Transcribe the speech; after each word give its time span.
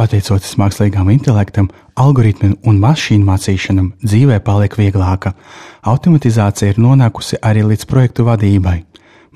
Pateicoties 0.00 0.54
mākslīgam 0.56 1.10
intelektam, 1.12 1.66
algoritmiem 2.00 2.54
un 2.64 2.78
mašīnu 2.80 3.26
mācīšanam, 3.26 3.90
dzīvē 4.00 4.38
paliek 4.46 4.72
vieglāka. 4.80 5.34
Automatizācija 5.92 6.72
ir 6.72 6.78
nonākusi 6.80 7.36
arī 7.44 7.66
līdz 7.68 7.84
projektu 7.90 8.24
vadībai. 8.24 8.78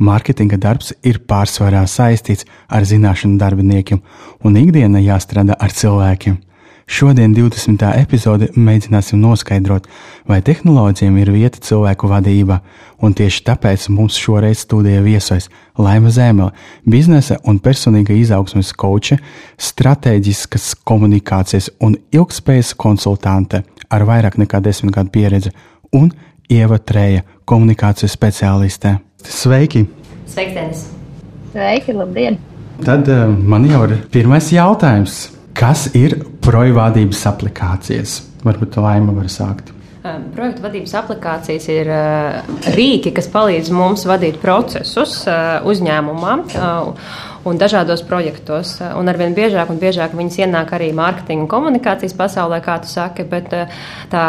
Mārketinga 0.00 0.56
darbs 0.62 0.95
ir 1.05 1.20
pārsvarā 1.28 1.82
saistīts 1.84 2.48
ar 2.72 2.88
zināšanu 2.88 3.36
darbiniekiem, 3.42 4.00
un 4.41 4.56
ikdiena 4.62 5.05
jāstrādā 5.05 5.52
ar 5.60 5.77
cilvēkiem. 5.82 6.41
Šodien, 6.84 7.33
20. 7.33 7.80
epizode, 7.97 8.51
mēģināsim 8.61 9.16
noskaidrot, 9.16 9.87
vai 10.29 10.42
tehnoloģijām 10.45 11.16
ir 11.16 11.30
vieta 11.33 11.62
cilvēku 11.65 12.11
vadībā, 12.11 12.59
un 13.01 13.15
tieši 13.16 13.41
tāpēc 13.47 13.87
mums 13.88 14.19
šoreiz 14.20 14.66
studijā 14.66 15.01
viesojas 15.05 15.48
Laima 15.80 16.12
Zēmele, 16.12 16.52
biznesa 16.84 17.39
un 17.48 17.56
personīga 17.65 18.12
izaugsmes 18.12 18.75
koče, 18.77 19.16
stratēģiskas 19.56 20.75
komunikācijas 20.84 21.70
un 21.80 21.97
ilgspējas 22.12 22.75
konsultante 22.77 23.62
ar 23.89 24.05
vairāk 24.05 24.37
nekā 24.45 24.61
desmit 24.61 24.92
gadu 24.92 25.14
pieredzi, 25.14 25.55
un 25.97 26.12
Ieva 26.53 26.77
Trēja, 26.77 27.25
komunikācijas 27.48 28.12
speciāliste. 28.12 28.98
Sveiki! 29.25 29.86
Sveiks, 30.28 30.53
Denis! 30.53 30.84
Sveiki, 31.55 31.97
labdien! 31.97 32.36
Tad 32.84 33.08
uh, 33.08 33.30
man 33.33 33.64
jau 33.70 33.86
ir 33.89 34.03
pirmais 34.12 34.53
jautājums. 34.53 35.33
Kas 35.55 35.86
ir 35.94 36.16
projevadības 36.42 37.20
aplikācijas? 37.30 38.19
Varbūt 38.42 38.74
Laima 38.83 39.14
var 39.14 39.30
sākt. 39.30 39.70
Projektu 40.34 40.61
vadības 40.61 40.92
aplikācijas 40.98 41.66
ir 41.72 41.88
rīki, 42.74 43.12
kas 43.14 43.30
palīdz 43.33 43.70
mums 43.72 44.02
vadīt 44.05 44.36
procesus 44.42 45.22
uzņēmumā 45.64 46.33
un 47.48 47.61
dažādos 47.61 48.02
projektos. 48.05 48.74
Un 48.98 49.08
arvien 49.08 49.33
biežāk 49.36 49.70
un 49.72 49.78
biežāk 49.80 50.12
viņas 50.19 50.41
ienāk 50.42 50.74
arī 50.77 50.91
mārketinga 50.96 51.46
un 51.46 51.50
komunikācijas 51.55 52.16
pasaulē, 52.18 52.58
kā 52.64 52.80
tu 52.83 52.91
saki. 52.91 53.24
Bet 53.30 53.55
tā 54.12 54.24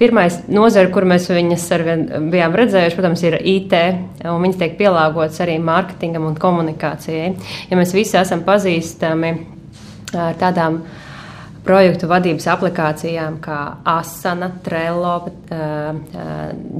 pirmais 0.00 0.40
nozara, 0.48 0.90
kur 0.94 1.06
mēs 1.06 1.28
viņas 1.30 1.66
arvien 1.76 2.06
bijām 2.32 2.56
redzējuši, 2.58 2.98
protams, 2.98 3.26
ir 3.28 3.38
IT. 3.44 3.76
Viņas 4.24 4.62
tiek 4.62 4.78
pielāgotas 4.80 5.44
arī 5.44 5.60
mārketingam 5.62 6.26
un 6.26 6.40
komunikācijai. 6.40 7.34
Ja 7.70 7.78
mēs 7.78 7.94
visi 7.94 8.18
esam 8.18 8.42
pazīstami 8.48 9.36
ar 10.14 10.36
tādām 10.38 10.82
projektu 11.66 12.06
vadības 12.06 12.46
aplikācijām 12.52 13.40
kā 13.42 13.58
Asana, 13.90 14.52
Trello, 14.62 15.16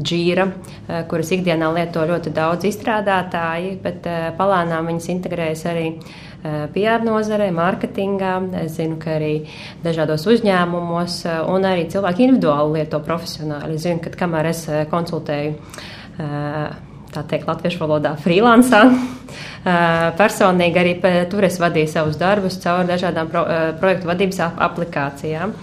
Jira, 0.07 0.47
kuras 1.11 1.33
ikdienā 1.35 1.73
lieto 1.75 2.05
ļoti 2.07 2.31
daudz 2.37 2.69
izstrādātāji, 2.71 3.75
bet 3.83 4.07
palānām 4.39 4.93
viņas 4.93 5.11
integrējas 5.17 5.67
arī 5.73 5.89
PR 6.77 7.03
nozarē, 7.03 7.51
mārketingā. 7.51 8.37
Es 8.63 8.77
zinu, 8.79 9.01
ka 9.03 9.17
arī 9.17 9.35
dažādos 9.83 10.29
uzņēmumos 10.31 11.25
un 11.51 11.67
arī 11.67 11.89
cilvēki 11.91 12.29
individuāli 12.29 12.79
lieto 12.79 13.03
profesionāli. 13.03 13.75
Es 13.75 13.89
zinu, 13.89 13.99
ka 14.05 14.15
kamēr 14.23 14.53
es 14.53 14.67
konsultēju 14.93 15.57
tā 17.17 17.25
teikt, 17.33 17.49
latviešu 17.49 17.83
valodā 17.83 18.15
freelancā. 18.21 18.85
Personīgi 20.21 20.81
arī 20.81 20.97
tur 21.33 21.47
es 21.49 21.59
vadīju 21.63 21.91
savus 21.91 22.19
darbus 22.21 22.61
caur 22.63 22.87
dažādām 22.89 23.31
pro, 23.33 23.47
projektu 23.81 24.11
vadības 24.13 24.43
aplikācijām. 24.55 25.55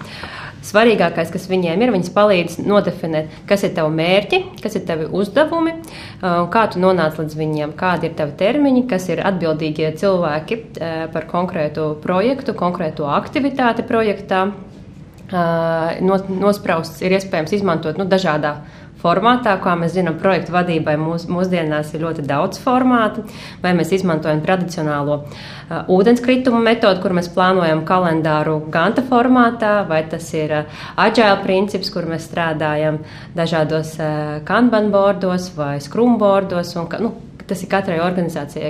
Svarīgākais, 0.64 1.28
kas 1.28 1.50
viņiem 1.52 1.82
ir, 1.84 1.92
viņas 1.92 2.12
palīdz 2.16 2.54
nodefinēt, 2.64 3.34
kas 3.50 3.66
ir 3.68 3.74
tavi 3.76 3.98
mērķi, 3.98 4.38
kas 4.64 4.78
ir 4.80 4.86
tavi 4.88 5.10
uzdevumi, 5.12 5.74
kā 6.24 6.62
tu 6.72 6.80
nonāc 6.80 7.18
līdz 7.20 7.36
viņiem, 7.36 7.74
kādi 7.80 8.08
ir 8.08 8.14
tavi 8.16 8.38
termiņi, 8.40 8.86
kas 8.88 9.10
ir 9.12 9.20
atbildīgie 9.28 9.90
cilvēki 10.00 10.60
par 11.12 11.28
konkrētu 11.28 11.90
projektu, 12.04 12.56
konkrēto 12.56 13.12
aktivitāti 13.12 13.84
projektā. 13.90 14.46
Nosprausts 15.34 17.04
ir 17.04 17.18
iespējams 17.18 17.58
izmantot 17.60 18.00
nu, 18.00 18.08
dažādā 18.08 18.56
veidā 18.56 18.73
formātā, 19.04 19.56
kā 19.64 19.76
mēs 19.80 19.96
zinām, 19.98 20.18
projektu 20.22 20.56
vadībai 20.56 20.96
mūs, 21.00 21.28
mūsdienās 21.32 21.92
ir 21.94 22.06
ļoti 22.06 22.26
daudz 22.28 22.62
formātu, 22.64 23.26
vai 23.64 23.74
mēs 23.78 23.94
izmantojam 23.98 24.42
tradicionālo 24.46 25.20
uh, 25.24 25.92
ūdenskritumu 25.92 26.62
metodu, 26.64 27.02
kur 27.04 27.16
mēs 27.18 27.30
plānojam 27.34 27.84
kalendāru 27.88 28.60
ganta 28.74 29.04
formātā, 29.10 29.76
vai 29.90 30.04
tas 30.10 30.30
ir 30.38 30.56
uh, 30.62 30.82
agile 31.04 31.36
princips, 31.44 31.92
kur 31.94 32.08
mēs 32.10 32.30
strādājam 32.30 33.02
dažādos 33.38 33.98
uh, 34.00 34.40
kanban 34.48 34.92
bordos 34.94 35.52
vai 35.58 35.78
scrum 35.84 36.18
bordos. 36.22 36.76
Un, 36.80 36.90
nu, 37.04 37.14
Tas 37.44 37.60
ir 37.60 37.68
katrai 37.68 37.98
organizācijai 38.00 38.70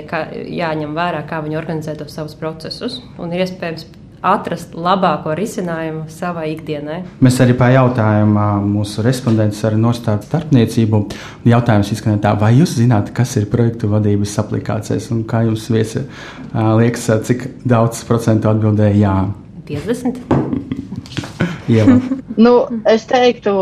jāņem 0.50 0.96
vērā, 0.96 1.20
kā 1.30 1.38
viņi 1.44 1.60
organizē 1.60 1.94
tos 1.94 2.16
savus 2.16 2.34
procesus. 2.34 2.98
Un 3.22 3.30
ir 3.30 3.44
iespējams 3.44 3.86
atrast 4.24 4.72
labāko 4.72 5.34
risinājumu 5.36 6.06
savai 6.12 6.48
ikdienai. 6.54 7.02
Mēs 7.24 7.40
arī 7.44 7.56
pajautājām 7.60 8.32
mūsu 8.70 9.04
respondentus 9.04 9.60
ar 9.68 9.76
nostāstu 9.78 10.30
starpniecību. 10.30 11.02
Jautājums 11.48 11.92
izskanēja 11.92 12.22
tā, 12.24 12.34
vai 12.40 12.54
jūs 12.56 12.76
zināt, 12.78 13.12
kas 13.16 13.36
ir 13.40 13.50
projektu 13.52 13.92
vadības 13.92 14.36
aplikācijas 14.42 15.10
un 15.14 15.24
kā 15.28 15.44
jums 15.48 15.68
viesi 15.72 16.06
liekas, 16.54 17.10
cik 17.28 17.48
daudz 17.68 18.04
procentu 18.08 18.50
atbildēja 18.52 19.00
jā? 19.04 19.16
50. 19.68 20.20
Ieva. 21.68 21.96
Nu, 22.36 22.52
es 22.90 23.06
teiktu, 23.08 23.52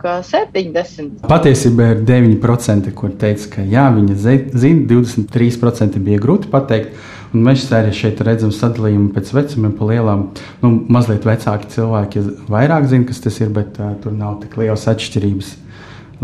ka 0.00 0.18
70. 0.26 1.22
Patiesībā 1.30 1.92
ir 1.94 2.00
9%, 2.08 2.90
kur 2.98 3.12
teica, 3.20 3.52
ka 3.54 3.64
jā, 3.64 3.86
viņa 3.94 4.16
zina, 4.20 4.82
23% 4.90 6.00
bija 6.02 6.20
grūti 6.24 6.50
pateikt. 6.52 6.98
Un 7.34 7.44
mēs 7.46 7.66
arī 7.74 7.92
šeit 7.96 8.20
redzam 8.24 8.52
sadalījumu 8.54 9.10
pēc 9.16 9.32
vecumiem, 9.34 9.74
pa 9.76 9.90
lielām, 9.90 10.28
nu, 10.62 10.72
mazliet 10.92 11.26
vecāki 11.26 11.70
cilvēki 11.74 12.24
vairāk 12.50 12.88
zina, 12.90 13.08
kas 13.08 13.22
tas 13.24 13.40
ir, 13.42 13.50
bet 13.54 13.80
uh, 13.80 13.94
tur 14.02 14.14
nav 14.16 14.38
tik 14.44 14.58
lielas 14.60 14.86
atšķirības. 14.92 15.54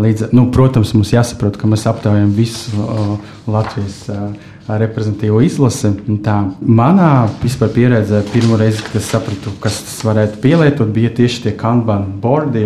Līdz, 0.01 0.31
nu, 0.33 0.47
protams, 0.55 0.95
mums 0.97 1.11
jāsaprot, 1.13 1.59
ka 1.61 1.69
mēs 1.69 1.85
aptaujam 1.91 2.31
visu 2.33 2.73
uh, 2.81 3.19
Latvijas 3.51 3.99
uh, 4.09 4.31
reprezentatīvo 4.81 5.43
izlasi. 5.45 5.91
Tā. 6.25 6.39
Manā 6.65 7.27
vispār 7.43 7.75
pieredzē, 7.75 8.23
pirmo 8.33 8.57
reizi, 8.61 8.81
kad 8.87 8.97
es 9.03 9.11
sapratu, 9.13 9.53
kas 9.61 9.83
tas 9.85 9.99
varētu 10.09 10.41
pielietot, 10.41 10.89
bija 10.95 11.13
tieši 11.19 11.45
tie 11.45 11.53
kanban 11.59 12.09
bordi. 12.23 12.65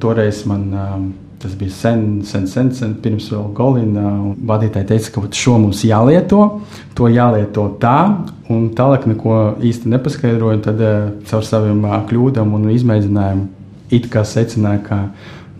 Toreiz 0.00 0.44
man 0.48 0.64
uh, 0.72 0.96
Tas 1.44 1.52
bija 1.60 1.74
sen, 1.76 2.22
sen, 2.24 2.46
sen, 2.48 2.70
sen 2.72 2.94
pirms 3.04 3.26
Golina. 3.52 4.14
Vadītāji 4.48 4.86
teica, 4.88 5.10
ka 5.12 5.24
šo 5.36 5.58
mums 5.60 5.82
jālieto, 5.84 6.62
to 6.96 7.10
jālieto 7.12 7.66
tā, 7.82 7.98
un 8.48 8.70
tālāk 8.72 9.04
neko 9.10 9.34
īsti 9.60 9.92
nepaskaidroju. 9.92 10.62
Tad 10.64 10.80
uh, 10.80 11.10
caur 11.28 11.44
saviem 11.44 11.84
uh, 11.84 11.98
kļūdām 12.08 12.56
un 12.56 12.70
izmēģinājumiem 12.72 13.44
it 13.92 14.08
kā 14.08 14.24
secināja, 14.24 14.80
ka 14.88 15.00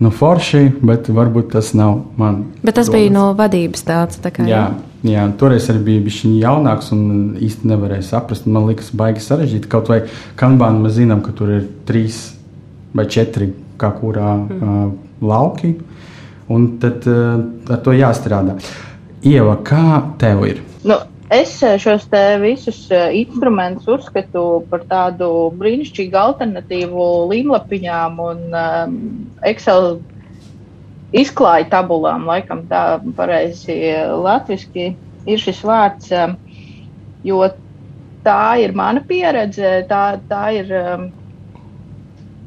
nu, 0.01 0.09
forši, 0.09 0.63
bet 0.81 1.11
varbūt 1.13 1.53
tas 1.53 1.71
nav 1.77 2.01
man. 2.17 2.41
Bet 2.65 2.79
tas 2.79 2.89
domas. 2.89 2.97
bija 2.97 3.13
no 3.13 3.29
vadības 3.37 3.85
tāds. 3.85 4.19
Tā 4.25 4.33
kā, 4.33 4.49
jā, 4.49 4.65
jā, 5.05 5.29
toreiz 5.39 5.69
arī 5.69 5.85
bija 5.91 6.05
bijis 6.09 6.25
jaunāks 6.41 6.91
un 6.97 7.05
īsti 7.45 7.69
nevarēja 7.75 8.09
saprast. 8.09 8.49
Man 8.49 8.71
liekas, 8.71 8.89
baigi 8.89 9.23
sarežģīti. 9.23 9.69
Kaut 9.71 9.93
vai 9.93 10.01
kanbānu 10.39 10.87
mēs 10.87 10.97
zinām, 10.97 11.21
ka 11.25 11.37
tur 11.37 11.53
ir 11.59 11.69
trīs 11.85 12.23
vai 12.95 13.05
četri, 13.05 13.53
kā 13.77 13.93
kurā. 14.01 14.33
Mm. 14.41 14.63
Uh, 14.63 15.04
lauki, 15.21 15.75
un 16.51 16.67
tad 16.81 17.05
uh, 17.09 17.41
ar 17.71 17.81
to 17.85 17.95
jāstrādā. 17.95 18.57
Ieva, 19.25 19.57
kā 19.65 20.01
tev 20.21 20.43
ir? 20.45 20.61
Nu, 20.85 20.99
es 21.33 21.55
eh, 21.65 21.77
šos 21.81 22.05
visus 22.43 22.83
uh, 22.91 23.07
instrumentus 23.15 23.87
uzskatu 23.89 24.65
par 24.69 24.85
tādu 24.89 25.29
brīnišķīgu 25.57 26.19
alternatīvu 26.21 27.07
līmlapiņām 27.31 28.21
un 28.27 28.43
um, 28.51 28.99
Excel 29.41 29.97
izklāja 31.15 31.69
tabulām, 31.71 32.27
laikam 32.29 32.65
tā 32.69 32.99
pareizi 33.17 33.77
latviski 34.11 34.93
ir 35.25 35.41
šis 35.41 35.61
vārds, 35.65 36.11
jo 37.25 37.45
tā 38.25 38.57
ir 38.61 38.73
mana 38.77 39.01
pieredze, 39.05 39.85
tā, 39.89 40.17
tā 40.29 40.47
ir. 40.59 40.73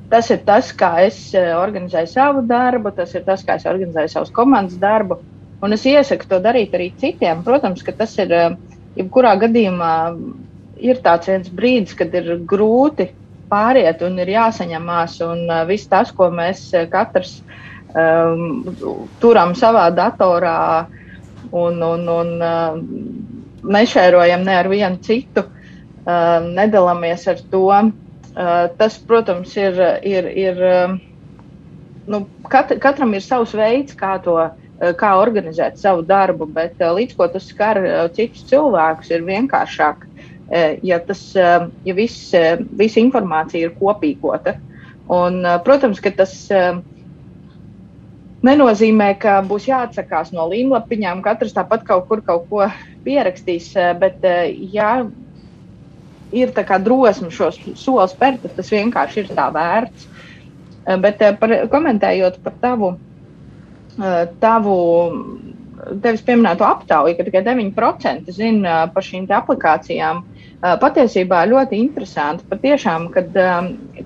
Tas 0.09 0.31
ir 0.33 0.41
tas, 0.47 0.71
kā 0.73 0.95
es 1.05 1.19
eh, 1.37 1.51
organizēju 1.53 2.09
savu 2.09 2.43
darbu, 2.49 2.95
tas 2.97 3.13
ir 3.17 3.27
tas, 3.27 3.45
kā 3.45 3.59
es 3.61 3.67
organizēju 3.69 4.13
savus 4.15 4.33
komandas 4.33 4.79
darbu. 4.81 5.19
Un 5.65 5.75
es 5.75 5.85
iesaku 5.89 6.29
to 6.31 6.39
darīt 6.41 6.73
arī 6.77 6.93
citiem. 6.97 7.43
Protams, 7.45 7.83
ka 7.85 7.93
tas 7.93 8.15
ir, 8.23 8.33
eh, 8.33 8.55
jebkurā 8.97 9.35
gadījumā, 9.43 9.93
ir 10.81 11.01
tāds 11.05 11.29
viens 11.29 11.51
brīdis, 11.53 11.97
kad 11.99 12.15
ir 12.15 12.39
grūti 12.49 13.11
pāriet 13.51 14.03
un 14.07 14.19
ir 14.23 14.33
jāsaņemās. 14.33 15.19
Un 15.27 15.45
uh, 15.49 15.63
viss 15.69 15.89
tas, 15.91 16.13
ko 16.15 16.29
mēs 16.35 16.69
katrs 16.93 17.39
um, 17.97 18.65
turam 19.23 19.55
savā 19.59 19.89
datorā 19.95 20.87
un, 21.51 21.81
un, 21.83 22.05
un 22.13 22.35
uh, 22.45 22.77
nešērojam 23.65 24.45
ne 24.47 24.59
ar 24.61 24.69
vienu 24.71 25.01
citu, 25.05 25.47
uh, 25.49 26.37
nedalāmies 26.45 27.27
ar 27.33 27.41
to. 27.51 27.67
Uh, 28.39 28.69
tas, 28.79 28.99
protams, 29.03 29.57
ir, 29.59 29.79
ir, 30.07 30.29
ir 30.39 30.61
nu, 32.07 32.23
kat, 32.53 32.77
katram 32.83 33.17
ir 33.19 33.25
savs 33.25 33.55
veids, 33.59 33.97
kā 33.99 34.15
to 34.23 34.39
kā 34.79 35.09
organizēt 35.19 35.81
savu 35.81 36.05
darbu, 36.07 36.47
bet 36.55 36.79
līdz 36.79 37.17
ko 37.19 37.27
tas 37.33 37.49
skar 37.51 37.81
citus 38.15 38.45
cilvēkus, 38.47 39.09
ir 39.11 39.25
vienkāršāk, 39.27 40.05
ja, 40.87 41.01
tas, 41.03 41.25
ja 41.35 41.95
viss, 41.99 42.29
visa 42.79 43.03
informācija 43.03 43.67
ir 43.67 43.75
kopīgota. 43.81 44.55
Un, 45.11 45.43
protams, 45.67 45.99
ka 45.99 46.15
tas 46.15 46.37
nenozīmē, 48.47 49.13
ka 49.21 49.39
būs 49.47 49.69
jāatsakās 49.69 50.33
no 50.35 50.47
līmlapiņām. 50.51 51.23
Katrs 51.25 51.57
tāpat 51.57 51.85
kaut 51.89 52.07
kur 52.11 52.23
kaut 52.25 52.47
ko 52.51 52.69
pierakstīs, 53.05 53.73
eh, 53.77 53.95
bet, 53.99 54.23
eh, 54.25 54.55
ja 54.73 55.07
ir 56.33 56.53
drosme 56.85 57.31
šo 57.31 57.51
soli 57.53 58.09
spērt, 58.09 58.43
tad 58.43 58.57
tas 58.57 58.73
vienkārši 58.73 59.25
ir 59.25 59.35
tā 59.37 59.49
vērts. 59.55 60.09
Eh, 60.87 60.97
bet 60.97 61.23
par, 61.41 61.55
komentējot 61.73 62.43
par 62.45 62.59
tavu, 62.61 62.97
tavu 64.41 64.75
tevis 66.03 66.23
pieminēto 66.27 66.67
aptauju, 66.67 67.17
ka 67.19 67.27
tikai 67.27 67.43
9% 67.47 68.33
zina 68.35 68.83
par 68.95 69.07
šīm 69.07 69.29
aplikācijām. 69.31 70.23
Patiesībā 70.59 71.45
ļoti 71.47 71.79
interesanti. 71.79 72.47
Patiešām, 72.51 73.07
kad, 73.15 73.37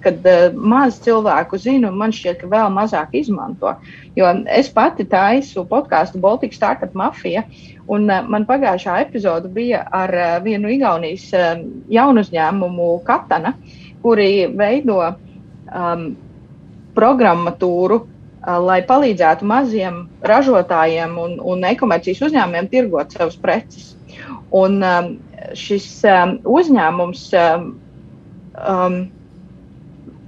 kad 0.05 0.27
maz 0.53 0.99
cilvēku 1.01 1.57
zina, 1.57 1.89
un 1.89 1.97
man 2.03 2.13
šķiet, 2.13 2.43
ka 2.43 2.51
vēl 2.53 2.69
mazāk 2.75 3.15
izmanto. 3.17 3.73
Jo 4.19 4.29
es 4.53 4.69
pati 4.69 5.07
taisu 5.09 5.65
podkāstu 5.69 6.21
Baltic 6.21 6.53
Startup 6.53 6.93
Mafia, 6.93 7.47
un 7.91 8.07
man 8.07 8.47
pagājušā 8.49 9.01
epizode 9.03 9.51
bija 9.53 9.83
ar 9.91 10.15
vienu 10.45 10.71
Igaunijas 10.71 11.31
jaunu 11.91 12.23
uzņēmumu 12.23 12.93
Katana, 13.07 13.55
kuri 14.03 14.47
veido 14.59 15.01
um, 15.03 16.09
programmatūru 16.95 18.03
Uh, 18.43 18.57
lai 18.59 18.81
palīdzētu 18.83 19.47
maziem 19.47 20.01
ražotājiem 20.27 21.13
un, 21.23 21.37
un 21.47 21.61
e-komercijas 21.69 22.25
uzņēmumiem 22.27 22.67
tirgot 22.73 23.15
savus 23.15 23.37
preces. 23.39 23.93
Un 24.51 24.81
um, 24.83 25.13
šis 25.55 25.87
um, 26.11 26.33
uzņēmums 26.51 27.23
um, 27.39 27.69
um, 28.59 28.97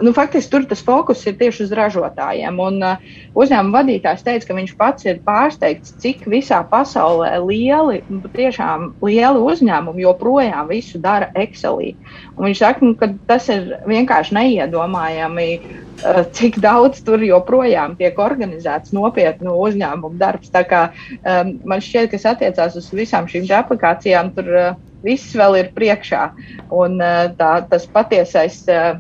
nu, 0.02 0.12
faktiski 0.12 0.50
tur 0.50 0.64
tas 0.69 0.82
fokus 0.82 1.23
ir 1.26 1.37
tieši 1.38 1.64
uz 1.67 1.73
ražotājiem. 1.76 2.58
Un, 2.61 2.81
uh, 2.82 3.14
uzņēmuma 3.38 3.79
vadītājs 3.79 4.25
teica, 4.26 4.49
ka 4.49 4.56
viņš 4.58 4.75
pats 4.79 5.06
ir 5.06 5.20
pārsteigts, 5.26 5.94
cik 6.02 6.26
visā 6.31 6.61
pasaulē 6.70 7.37
lieli, 7.44 8.02
tiešām 8.35 8.91
lieli 9.05 9.44
uzņēmumi 9.52 10.05
joprojām 10.05 10.69
visu 10.70 10.99
dara 11.02 11.31
Excelī. 11.38 11.94
Un 12.35 12.49
viņš 12.49 12.62
saka, 12.64 12.85
nu, 12.85 12.96
ka 12.99 13.12
tas 13.31 13.49
ir 13.55 13.70
vienkārši 13.87 14.38
neiedomājami, 14.38 15.49
uh, 15.61 16.25
cik 16.35 16.58
daudz 16.64 17.05
tur 17.06 17.23
joprojām 17.23 17.94
tiek 18.00 18.19
organizēts 18.19 18.94
nopietnu 18.97 19.55
uzņēmumu 19.69 20.19
darbs. 20.19 20.50
Tā 20.55 20.67
kā 20.67 20.88
um, 20.90 21.55
man 21.62 21.85
šķiet, 21.85 22.11
kas 22.17 22.26
attiecās 22.35 22.79
uz 22.81 22.90
visām 22.94 23.31
šīm 23.31 23.47
aplikācijām, 23.55 24.35
tur 24.35 24.52
uh, 24.58 24.70
viss 25.06 25.35
vēl 25.38 25.61
ir 25.62 25.75
priekšā. 25.76 26.29
Un 26.75 26.99
uh, 26.99 27.26
tā, 27.38 27.56
tas 27.70 27.87
patiesais. 27.94 28.64
Uh, 28.67 28.97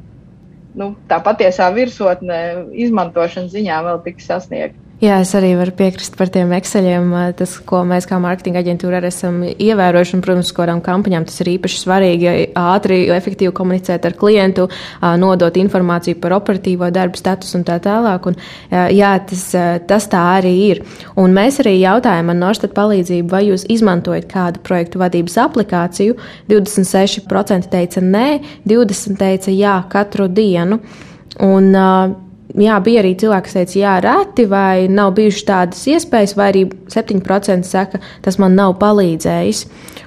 nu, 0.80 0.90
tā 1.10 1.18
patiesā 1.24 1.68
virsotne 1.76 2.38
izmantošanas 2.86 3.52
ziņā 3.54 3.80
vēl 3.88 4.02
tiks 4.06 4.30
sasniegta. 4.30 4.78
Jā, 5.04 5.18
es 5.20 5.34
arī 5.36 5.50
varu 5.58 5.72
piekrist 5.76 6.14
par 6.16 6.30
tiem 6.32 6.52
Exceliem. 6.56 7.10
Tas, 7.36 7.58
ko 7.68 7.82
mēs 7.84 8.06
kā 8.08 8.16
mārketinga 8.22 8.62
aģentūra 8.62 9.02
arī 9.02 9.10
esam 9.10 9.42
ievērojuši, 9.44 10.14
un, 10.16 10.22
protams, 10.24 10.52
kādām 10.56 10.80
kampaņām 10.84 11.26
tas 11.28 11.42
ir 11.42 11.50
īpaši 11.58 11.80
svarīgi, 11.82 12.30
ātri, 12.56 13.02
efektīvi 13.12 13.52
komunicēt 13.58 14.06
ar 14.08 14.16
klientu, 14.16 14.64
nodot 15.20 15.60
informāciju 15.60 16.16
par 16.22 16.38
operatīvo 16.38 16.88
darbu 16.94 17.20
statusu 17.20 17.58
un 17.58 17.66
tā 17.68 17.76
tālāk. 17.84 18.30
Un, 18.30 18.40
jā, 18.96 19.12
tas, 19.28 19.44
tas 19.90 20.08
tā 20.08 20.24
arī 20.38 20.54
ir. 20.70 20.84
Un 21.20 21.36
mēs 21.36 21.60
arī 21.60 21.76
jautājām 21.82 22.32
ar 22.32 22.40
Norstat 22.40 22.72
palīdzību, 22.78 23.28
vai 23.34 23.44
jūs 23.50 23.68
izmantojat 23.76 24.30
kādu 24.32 24.64
projektu 24.64 25.04
vadības 25.04 25.36
aplikāciju. 25.44 26.16
26% 26.48 27.72
teica 27.74 28.08
nē, 28.08 28.28
20% 28.64 29.20
teica 29.20 29.52
jā 29.52 29.80
katru 29.92 30.32
dienu. 30.32 30.80
Un, 31.44 31.74
uh, 31.74 32.22
jā, 32.58 32.76
bija 32.84 33.02
arī 33.02 33.14
cilvēki, 33.18 33.46
kas 33.48 33.56
teica, 33.56 33.76
jā, 33.80 33.94
reti, 34.04 34.46
vai 34.50 34.86
nav 34.90 35.14
bijušas 35.16 35.46
tādas 35.48 35.82
iespējas, 35.90 36.34
vai 36.38 36.48
arī 36.52 36.64
7% 36.92 37.66
saka, 37.66 38.00
tas 38.24 38.38
man 38.42 38.56
nav 38.58 38.76
palīdzējis. 38.82 39.64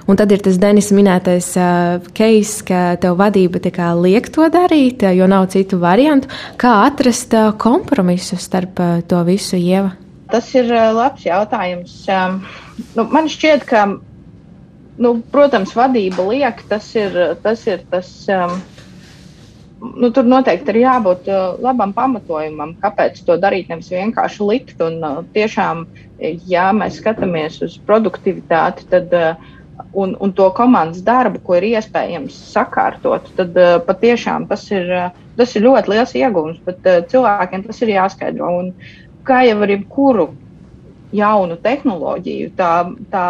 Un 0.08 0.16
tad 0.16 0.32
ir 0.32 0.42
tas 0.44 0.56
Denis 0.60 0.88
minētais 0.96 1.50
uh, 1.60 2.08
case, 2.16 2.64
ka 2.68 2.96
tev 3.00 3.18
vadība 3.20 3.60
liek 4.00 4.30
to 4.32 4.48
darīt, 4.48 5.02
jo 5.02 5.26
nav 5.28 5.50
citu 5.52 5.78
variantu. 5.78 6.28
Kā 6.56 6.84
atrast 6.86 7.34
uh, 7.36 7.52
kompromisu 7.52 8.40
starp 8.40 8.80
uh, 8.80 9.00
to 9.04 9.22
visu 9.24 9.56
ieva? 9.56 9.92
Tas 10.32 10.48
ir 10.54 10.72
uh, 10.72 10.92
labs 10.96 11.24
jautājums. 11.24 12.04
Um, 12.08 12.40
nu, 12.96 13.04
man 13.12 13.28
šķiet, 13.28 13.68
ka, 13.68 13.84
nu, 14.98 15.14
protams, 15.32 15.76
vadība 15.76 16.24
liek, 16.32 16.64
tas 16.68 16.88
ir 16.96 17.36
tas. 17.44 17.66
Ir 17.68 17.84
tas 17.92 18.08
um, 18.32 18.56
nu, 19.80 20.10
tur 20.14 20.26
noteikti 20.28 20.72
ir 20.74 20.80
jābūt 20.82 21.28
uh, 21.30 21.58
labam 21.62 21.92
pamatojumam, 21.96 22.74
kāpēc 22.82 23.20
to 23.26 23.38
darīt. 23.40 23.68
Nevis 23.70 23.92
vienkārši 23.92 24.48
likt. 24.48 24.82
Un, 24.84 24.98
uh, 25.04 25.20
tiešām, 25.36 25.86
ja 26.50 26.68
mēs 26.76 26.98
skatāmies 27.02 27.60
uz 27.66 27.78
produktivitāti 27.88 28.88
tad, 28.90 29.14
uh, 29.14 29.54
un, 29.92 30.16
un 30.20 30.34
to 30.34 30.48
komandas 30.56 31.04
darbu, 31.06 31.42
ko 31.46 31.58
ir 31.58 31.68
iespējams 31.72 32.36
sakārtot, 32.52 33.30
tad 33.38 33.56
patiešām 33.86 34.48
tas 34.50 34.66
ir, 34.74 34.90
tas 35.38 35.54
ir 35.54 35.64
ļoti 35.68 35.94
liels 35.94 36.16
iegūms. 36.18 36.58
Bet 36.66 36.90
cilvēkiem 37.12 37.64
tas 37.68 37.80
ir 37.84 37.94
jāskaidro. 37.94 38.50
Un, 38.62 38.74
kā 39.28 39.44
jau 39.46 39.60
ar 39.62 39.72
jebkuru 39.72 40.28
jaunu 41.14 41.56
tehnoloģiju, 41.62 42.52
tā, 42.58 42.72
tā 43.12 43.26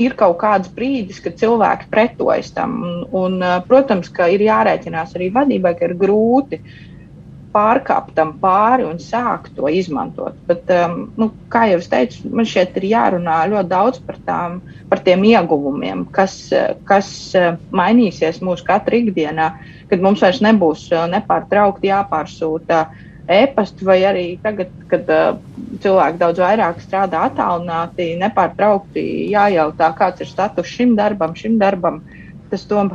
ir 0.00 0.16
kaut 0.18 0.38
kāds 0.40 0.72
brīdis, 0.72 1.20
kad 1.24 1.38
cilvēki 1.40 1.88
pretojas 1.92 2.52
tam. 2.56 2.76
Un, 2.82 2.98
un, 3.16 3.38
protams, 3.68 4.10
ka 4.12 4.28
ir 4.32 4.44
jārēķinās 4.46 5.16
arī 5.16 5.30
vadībai, 5.34 5.74
ka 5.78 5.88
ir 5.88 5.96
grūti 6.00 6.60
pārkāpt 7.56 8.12
tam 8.18 8.34
pāri 8.36 8.84
un 8.84 8.98
sākt 9.00 9.54
to 9.56 9.70
izmantot. 9.72 10.36
Bet, 10.48 10.68
um, 10.76 11.06
nu, 11.16 11.30
kā 11.52 11.64
jau 11.70 11.78
es 11.80 11.88
teicu, 11.88 12.28
man 12.28 12.48
šeit 12.48 12.76
ir 12.76 12.90
jārunā 12.90 13.38
ļoti 13.48 13.70
daudz 13.70 14.02
par, 14.04 14.18
tām, 14.26 14.58
par 14.90 15.00
tiem 15.06 15.24
ieguvumiem, 15.24 16.04
kas, 16.12 16.36
kas 16.84 17.08
mainīsies 17.72 18.42
mūsu 18.44 18.66
katru 18.68 19.00
ikdienā, 19.00 19.48
kad 19.88 20.04
mums 20.04 20.20
vairs 20.26 20.42
nebūs 20.44 20.90
nepārtraukti 21.14 21.88
jāpārsūta 21.88 22.84
uh, 22.84 23.05
e-pastu, 23.28 23.86
vai 23.88 23.98
arī 24.08 24.26
tagad, 24.42 24.72
kad 24.90 25.10
uh, 25.12 25.38
cilvēki 25.82 26.20
daudz 26.22 26.42
vairāk 26.42 26.80
strādā 26.84 27.26
attālināti, 27.28 28.12
nepārtraukti 28.20 29.04
jājautā, 29.32 29.92
kāds 29.98 30.24
ir 30.24 30.30
status 30.30 30.70
šim 30.70 30.96
darbam, 30.98 31.36
šim 31.38 31.58
darbam. 31.62 32.02
Tas, 32.50 32.66
tom, 32.70 32.92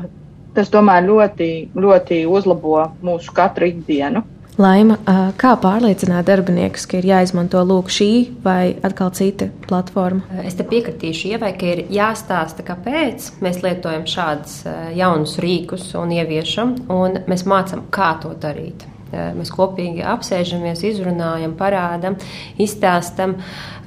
tas 0.56 0.72
tomēr 0.72 1.04
ļoti, 1.08 1.50
ļoti 1.76 2.24
uzlabo 2.30 2.86
mūsu 3.04 3.34
katru 3.36 3.72
ikdienu. 3.72 4.24
Laima, 4.62 4.98
kā 5.40 5.54
pārliecināt 5.64 6.28
darbiniekus, 6.28 6.84
ka 6.90 7.00
ir 7.00 7.08
jāizmanto 7.08 7.62
lūk 7.66 7.90
šī 7.94 8.10
vai 8.44 8.76
atkal 8.84 9.14
cita 9.16 9.48
platforma? 9.68 10.44
Es 10.44 10.58
te 10.60 10.66
piekritīšu 10.68 11.32
ievai, 11.32 11.54
ka 11.58 11.70
ir 11.72 11.84
jāstāsta, 11.94 12.66
kāpēc 12.68 13.30
mēs 13.42 13.62
lietojam 13.64 14.04
šādus 14.12 14.60
jaunus 14.98 15.38
rīkus 15.42 15.94
un 15.98 16.12
ieviešam, 16.18 16.76
un 16.92 17.22
mēs 17.32 17.48
mācām, 17.48 17.88
kā 17.96 18.12
to 18.22 18.36
darīt. 18.44 18.86
Mēs 19.12 19.52
kopīgi 19.54 20.04
apsēžamies, 20.08 20.84
izrunājam, 20.88 21.54
parādam, 21.60 22.18
izstāstam, 22.62 23.36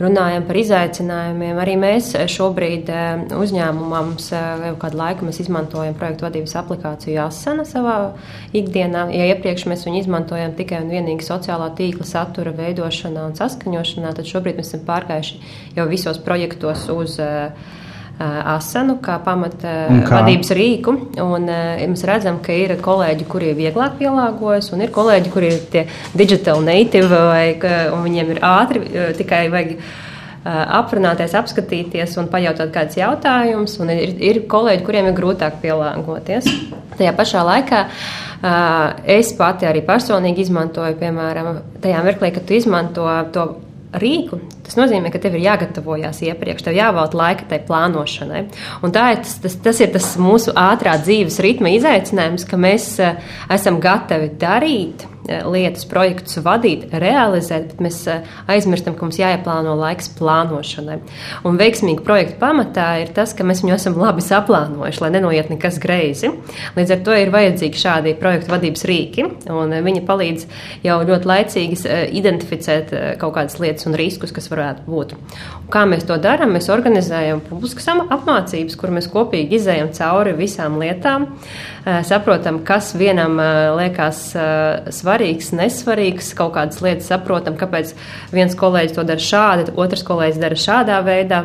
runājam 0.01 0.47
par 0.49 0.59
izaicinājumiem. 0.61 1.61
Arī 1.61 1.77
mēs 1.81 2.13
šobrīd 2.35 2.91
uzņēmumam 3.35 4.15
jau 4.21 4.75
kādu 4.83 5.01
laiku 5.01 5.31
izmantojam 5.31 5.97
projektu 5.99 6.29
vadības 6.29 6.57
aplikāciju 6.63 7.23
Asana 7.25 7.65
savā 7.69 7.97
ikdienā. 8.57 9.07
Ja 9.15 9.31
iepriekš 9.33 9.69
mēs 9.71 9.87
viņu 9.89 10.05
izmantojam 10.05 10.57
tikai 10.59 10.83
un 10.85 10.93
vienīgi 10.93 11.27
sociālā 11.27 11.71
tīkla 11.79 12.09
satura 12.09 12.53
veidošanā 12.57 13.29
un 13.31 13.39
saskaņošanā, 13.39 14.13
tad 14.19 14.29
šobrīd 14.29 14.61
mēs 14.61 14.73
esam 14.73 14.85
pārgājuši 14.89 15.41
jau 15.79 15.89
visos 15.91 16.21
projektos 16.25 16.89
uz 16.93 17.19
uh, 17.23 17.81
asanu, 18.19 18.99
kā 19.03 19.19
pamata 19.25 19.75
kā? 19.91 20.21
vadības 20.21 20.53
rīku. 20.57 20.95
Un, 21.25 21.49
mēs 21.49 22.07
redzam, 22.09 22.41
ka 22.45 22.55
ir 22.55 22.77
kolēģi, 22.83 23.29
kuri 23.31 23.53
ir 23.53 23.59
vieglāk 23.59 23.99
pielāgojas, 24.01 24.71
un 24.75 24.85
ir 24.87 24.95
kolēģi, 24.95 25.35
kuri 25.35 25.53
ir 25.53 25.69
tie 25.73 25.87
digital 26.15 26.63
native, 26.65 27.11
vai, 27.11 27.47
un 27.95 28.05
viņiem 28.07 28.35
ir 28.35 28.43
ātri 28.47 28.85
tikai 29.19 29.47
vajag 29.53 29.77
aprunāties, 30.45 31.33
apskatīties 31.39 32.19
un 32.21 32.29
pajautāt 32.29 32.71
kādus 32.75 32.99
jautājumus. 33.01 33.79
Ir, 33.97 34.15
ir 34.21 34.43
kolēģi, 34.51 34.85
kuriem 34.85 35.09
ir 35.09 35.17
grūtāk 35.17 35.59
pielāgoties. 35.63 36.51
Tajā 36.99 37.15
pašā 37.17 37.43
laikā 37.49 37.87
Es 39.09 39.33
pati 39.39 39.65
arī 39.65 39.81
personīgi 39.87 40.45
izmantoju, 40.45 40.99
piemēram, 41.01 41.63
tajā 41.81 42.03
mirklī, 42.05 42.29
kad 42.35 42.45
tu 42.45 42.57
izmanto 42.59 43.07
to 43.33 43.47
rīku, 43.97 44.41
tas 44.67 44.79
nozīmē, 44.81 45.13
ka 45.13 45.23
tev 45.23 45.39
ir 45.39 45.47
jāgatavojas 45.47 46.23
iepriekš, 46.27 46.67
tev 46.67 46.79
jāvelta 46.79 47.21
laika 47.21 47.49
tai 47.51 47.61
plānošanai. 47.65 48.45
Un 48.85 48.95
tā 48.95 49.11
ir 49.15 49.25
tas, 49.25 49.39
tas, 49.45 49.59
tas 49.69 49.83
ir 49.85 49.95
tas 49.95 50.13
mūsu 50.21 50.55
ātrā 50.59 50.97
dzīves 51.03 51.41
ritma 51.45 51.75
izaicinājums, 51.77 52.47
ka 52.49 52.61
mēs 52.61 52.95
esam 53.53 53.83
gatavi 53.85 54.33
darīt 54.41 55.09
Eh, 55.25 55.41
lietas, 55.49 55.87
projektus 55.89 56.37
vadīt, 56.45 56.83
realizēt, 57.01 57.71
bet 57.71 57.79
mēs 57.87 58.03
eh, 58.13 58.27
aizmirstam, 58.53 58.93
ka 58.93 59.07
mums 59.07 59.17
jāieplāno 59.17 59.73
laiks 59.81 60.11
plānošanai. 60.19 60.99
Un 61.49 61.57
veiksmīgi 61.57 62.05
projekta 62.05 62.37
pamatā 62.43 62.89
ir 63.01 63.13
tas, 63.17 63.33
ka 63.33 63.47
mēs 63.49 63.63
viņu 63.65 63.73
esam 63.73 63.97
labi 63.97 64.21
saplānojuši, 64.21 65.01
lai 65.01 65.11
nenoiet 65.15 65.49
nekas 65.49 65.79
greizi. 65.81 66.29
Līdz 66.77 66.93
ar 66.93 67.01
to 67.07 67.17
ir 67.17 67.33
vajadzīgi 67.33 67.81
šādi 67.81 68.13
projektu 68.21 68.53
vadības 68.53 68.85
rīki, 68.91 69.25
un 69.49 69.73
eh, 69.73 69.81
viņi 69.87 70.03
palīdz 70.05 70.45
jau 70.85 70.99
ļoti 71.09 71.31
laicīgi 71.31 71.81
identificēt 72.21 72.93
kaut 73.23 73.39
kādas 73.39 73.57
lietas 73.63 73.89
un 73.89 73.97
riskus, 73.97 74.35
kas 74.35 74.53
varētu 74.55 74.87
būt. 74.89 75.15
Un 75.65 75.69
kā 75.75 75.85
mēs 75.91 76.07
to 76.09 76.17
darām? 76.23 76.55
Mēs 76.57 76.71
organizējam 76.73 77.43
publiskas 77.45 77.91
apmācības, 77.93 78.79
kur 78.81 78.95
mēs 78.95 79.11
kopīgi 79.13 79.59
izējam 79.59 79.91
cauri 79.97 80.33
visām 80.39 80.79
lietām, 80.81 81.27
saprotam, 82.07 82.63
kas 82.67 82.95
vienam 82.99 83.37
liekas 83.79 84.23
svarīgs, 84.95 85.53
nesvarīgs, 85.59 86.33
kaut 86.39 86.55
kādas 86.57 86.81
lietas 86.85 87.11
saprotam, 87.13 87.59
kāpēc 87.61 87.93
viens 88.33 88.57
kolēģis 88.59 88.97
to 88.97 89.07
dara 89.11 89.29
šādi, 89.31 89.77
otrs 89.77 90.07
kolēģis 90.07 90.43
dara 90.47 90.65
šādā 90.69 91.03
veidā 91.05 91.45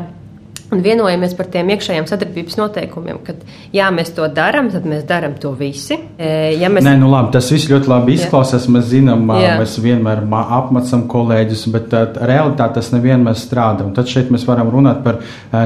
un 0.69 0.81
vienojamies 0.85 1.33
par 1.37 1.47
tiem 1.49 1.71
iekšējiem 1.73 2.05
sadarbības 2.09 2.57
noteikumiem. 2.59 3.19
Kad 3.25 3.41
jā, 3.73 3.87
mēs 3.93 4.11
to 4.17 4.27
darām, 4.33 4.69
tad 4.73 4.85
mēs 4.89 5.05
darām 5.09 5.33
to 5.41 5.51
visi. 5.57 5.97
E, 6.17 6.29
ja 6.59 6.69
mēs... 6.69 6.85
Nē, 6.85 6.93
nu 7.01 7.09
labi, 7.09 7.31
tas 7.33 7.49
viss 7.53 7.69
ļoti 7.71 7.89
labi 7.89 8.15
izklausās. 8.17 8.67
Jā. 8.67 8.73
Mēs 8.75 8.89
zinām, 8.91 9.25
jā. 9.41 9.55
mēs 9.61 9.77
vienmēr 9.81 10.21
apmācām 10.29 11.07
kolēģus, 11.09 11.65
bet 11.73 11.95
realitāte 12.21 12.77
tas 12.77 12.91
nevienmēr 12.93 13.37
strādā. 13.39 13.87
Un 13.87 13.95
tad 13.97 14.11
šeit 14.11 14.29
mēs 14.33 14.45
varam 14.49 14.69
runāt 14.73 15.01
par 15.05 15.21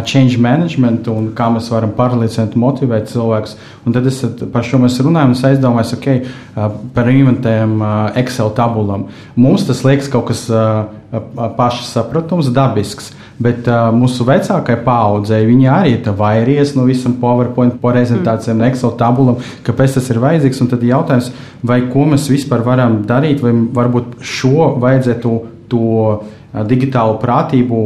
change 0.07 0.39
management 0.41 1.09
un 1.11 1.33
kā 1.35 1.49
mēs 1.53 1.67
varam 1.73 1.91
pārliecināt, 1.97 2.55
motivēt 2.59 3.11
cilvēkus. 3.11 3.57
Un 3.83 3.97
tad 3.97 4.07
es 4.07 4.21
par 4.53 4.63
šo 4.67 4.79
mēs 4.83 5.01
runājam, 5.03 5.33
un 5.33 5.37
es 5.37 5.43
aizdomājos, 5.49 5.97
ok, 5.97 6.09
par 6.95 7.11
inventējiem 7.11 7.75
uh, 7.81 7.93
Excel 8.23 8.53
tabulam. 8.55 9.09
Mums 9.35 9.67
tas 9.67 9.83
liekas 9.83 10.07
kaut 10.13 10.29
kas 10.31 10.47
pašsaprotams, 11.57 12.49
dabisks. 12.55 13.11
Bet 13.41 13.65
uh, 13.65 13.87
mūsu 13.95 14.27
vecākajai 14.27 14.83
paudzei 14.85 15.41
viņi 15.47 15.69
arī 15.73 15.95
ir 15.95 16.11
vairies 16.17 16.75
no 16.77 16.85
visam 16.85 17.15
PowerPoint 17.21 17.79
prezentācijām, 17.81 18.59
mm. 18.59 18.67
Excel 18.69 18.93
tabulam, 18.99 19.39
kāpēc 19.65 19.97
tas 19.97 20.11
ir 20.13 20.21
vajadzīgs. 20.21 20.61
Un 20.61 20.69
tad 20.69 20.85
jautājums, 20.85 21.31
vai 21.65 21.81
ko 21.89 22.05
mēs 22.11 22.29
vispār 22.29 22.61
varam 22.65 23.01
darīt, 23.09 23.41
vai 23.41 23.55
varbūt 23.79 24.19
šo 24.21 24.73
vajadzētu 24.83 25.33
to 25.71 25.89
uh, 26.13 26.63
digitālo 26.69 27.17
prātību 27.23 27.83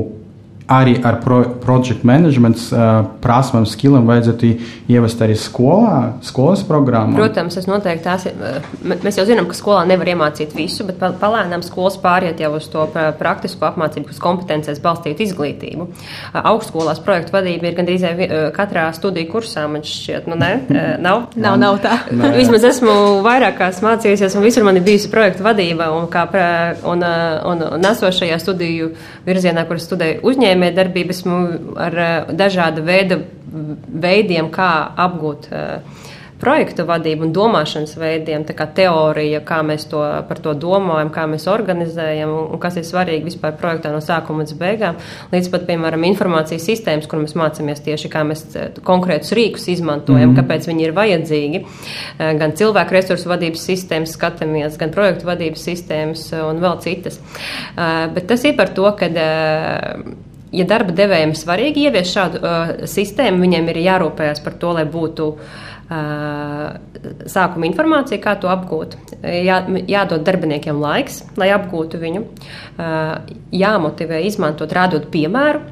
arī 0.67 0.97
ar 1.03 1.21
pro, 1.23 1.41
project 1.63 2.03
management 2.03 2.59
uh, 2.75 3.05
prasmēm, 3.23 3.63
skilliem 3.67 4.07
vajadzētu 4.07 4.49
ievest 4.91 5.21
arī 5.23 5.37
skolā, 5.39 6.19
skolas 6.27 6.63
programmā? 6.67 7.15
Protams, 7.15 7.55
tas 7.55 7.69
noteikti 7.69 8.03
tās 8.03 8.25
ir. 8.27 8.35
Mēs 8.83 9.19
jau 9.19 9.23
zinām, 9.27 9.47
ka 9.47 9.55
skolā 9.55 9.85
nevar 9.87 10.11
iemācīt 10.11 10.55
visu, 10.57 10.83
bet 10.87 10.99
palēnām 11.21 11.63
skolas 11.63 11.95
pāriet 12.03 12.41
jau 12.43 12.51
uz 12.59 12.67
to 12.71 12.83
praktisko 12.91 13.69
apmācību, 13.69 14.11
uz 14.11 14.19
kompetencēs 14.23 14.81
balstītu 14.83 15.23
izglītību. 15.27 15.87
Augstskolās 16.43 16.99
projektu 17.03 17.37
vadība 17.37 17.71
ir 17.71 17.79
gandrīz 17.79 18.03
katrā 18.55 18.89
studiju 18.95 19.31
kursā, 19.31 19.63
man 19.71 19.87
šķiet, 19.87 20.27
nu 20.27 20.35
ne, 20.39 20.51
nav? 21.03 21.29
nav, 21.47 21.55
nav 21.63 21.79
tā. 21.83 21.95
Vismaz 22.41 22.67
esmu 22.73 22.97
vairākās 23.23 23.79
mācījusies, 23.85 24.35
un 24.35 24.43
visur 24.43 24.67
man 24.67 24.81
ir 24.81 24.87
bijusi 24.87 25.11
projektu 25.13 25.47
vadība, 25.47 25.93
un, 25.95 26.11
kā, 26.11 26.27
un, 26.83 27.07
un, 27.07 27.65
un 27.71 27.87
nesošajā 27.87 28.43
studiju 28.43 28.91
virzienā, 29.27 29.63
kur 29.69 29.79
studēju 29.79 30.23
uzņēmumu 30.27 30.56
uzņēmējdarbību 30.57 31.13
esmu 31.13 31.37
ar 31.77 31.97
eh, 32.03 32.31
dažāda 32.33 32.83
veida 32.85 33.19
veidiem, 34.07 34.49
kā 34.51 34.69
apgūt 35.05 35.47
uh, 35.51 36.07
projektu 36.41 36.85
vadību 36.87 37.25
un 37.27 37.33
domāšanas 37.33 37.95
veidiem, 37.97 38.45
tā 38.47 38.53
kā 38.57 38.67
teorija, 38.77 39.41
kā 39.45 39.59
mēs 39.65 39.87
to, 39.89 40.01
par 40.29 40.41
to 40.43 40.53
domājam, 40.57 41.09
kā 41.13 41.25
mēs 41.29 41.47
organizējam 41.49 42.33
un, 42.33 42.43
un 42.53 42.61
kas 42.61 42.77
ir 42.79 42.85
svarīgi 42.87 43.25
vispār 43.27 43.55
projektā 43.59 43.91
no 43.93 44.01
sākuma 44.03 44.43
līdz 44.43 44.57
beigām, 44.59 44.99
līdz 45.33 45.49
pat, 45.53 45.65
piemēram, 45.69 46.05
informācijas 46.11 46.67
sistēmas, 46.69 47.09
kur 47.09 47.23
mēs 47.23 47.35
mācāmies 47.39 47.81
tieši, 47.85 48.11
kā 48.13 48.23
mēs 48.27 48.45
eh, 48.53 48.69
konkrētus 48.85 49.33
rīkus 49.37 49.67
izmantojam, 49.73 50.29
mm 50.29 50.35
-hmm. 50.35 50.41
kāpēc 50.41 50.69
viņi 50.69 50.87
ir 50.87 50.95
vajadzīgi. 50.97 51.63
Gan 52.17 52.53
cilvēku 52.57 52.93
resursu 52.93 53.29
vadības 53.29 53.65
sistēmas 53.69 54.13
skatāmies, 54.13 54.77
gan 54.77 54.91
projektu 54.93 55.27
vadības 55.27 55.63
sistēmas 55.69 56.29
un 56.37 56.61
vēl 56.61 56.79
citas. 56.81 57.19
Bet 58.13 58.27
tas 58.27 58.43
ir 58.43 58.55
par 58.57 58.69
to, 58.73 58.91
ka 58.97 59.09
ja 60.55 60.65
darba 60.67 60.95
devējiem 60.95 61.33
ir 61.33 61.39
svarīgi 61.39 61.87
ieviest 61.87 62.15
šādu 62.15 62.41
uh, 62.41 62.73
sistēmu, 62.89 63.41
viņiem 63.45 63.71
ir 63.73 63.81
jārūpējas 63.85 64.43
par 64.45 64.57
to, 64.61 64.73
lai 64.77 64.85
būtu 64.89 65.29
uh, 65.33 66.77
sākuma 67.29 67.67
informācija, 67.69 68.21
kā 68.23 68.37
to 68.41 68.51
apgūt. 68.51 68.97
Jā, 69.23 69.61
jādod 69.89 70.23
darbiniekiem 70.27 70.79
laiks, 70.83 71.23
lai 71.39 71.49
apgūtu 71.55 71.99
viņu, 72.01 72.23
uh, 72.23 73.35
jāmotivē 73.55 74.21
izmantot, 74.27 74.73
rādot 74.77 75.09
piemēru. 75.13 75.65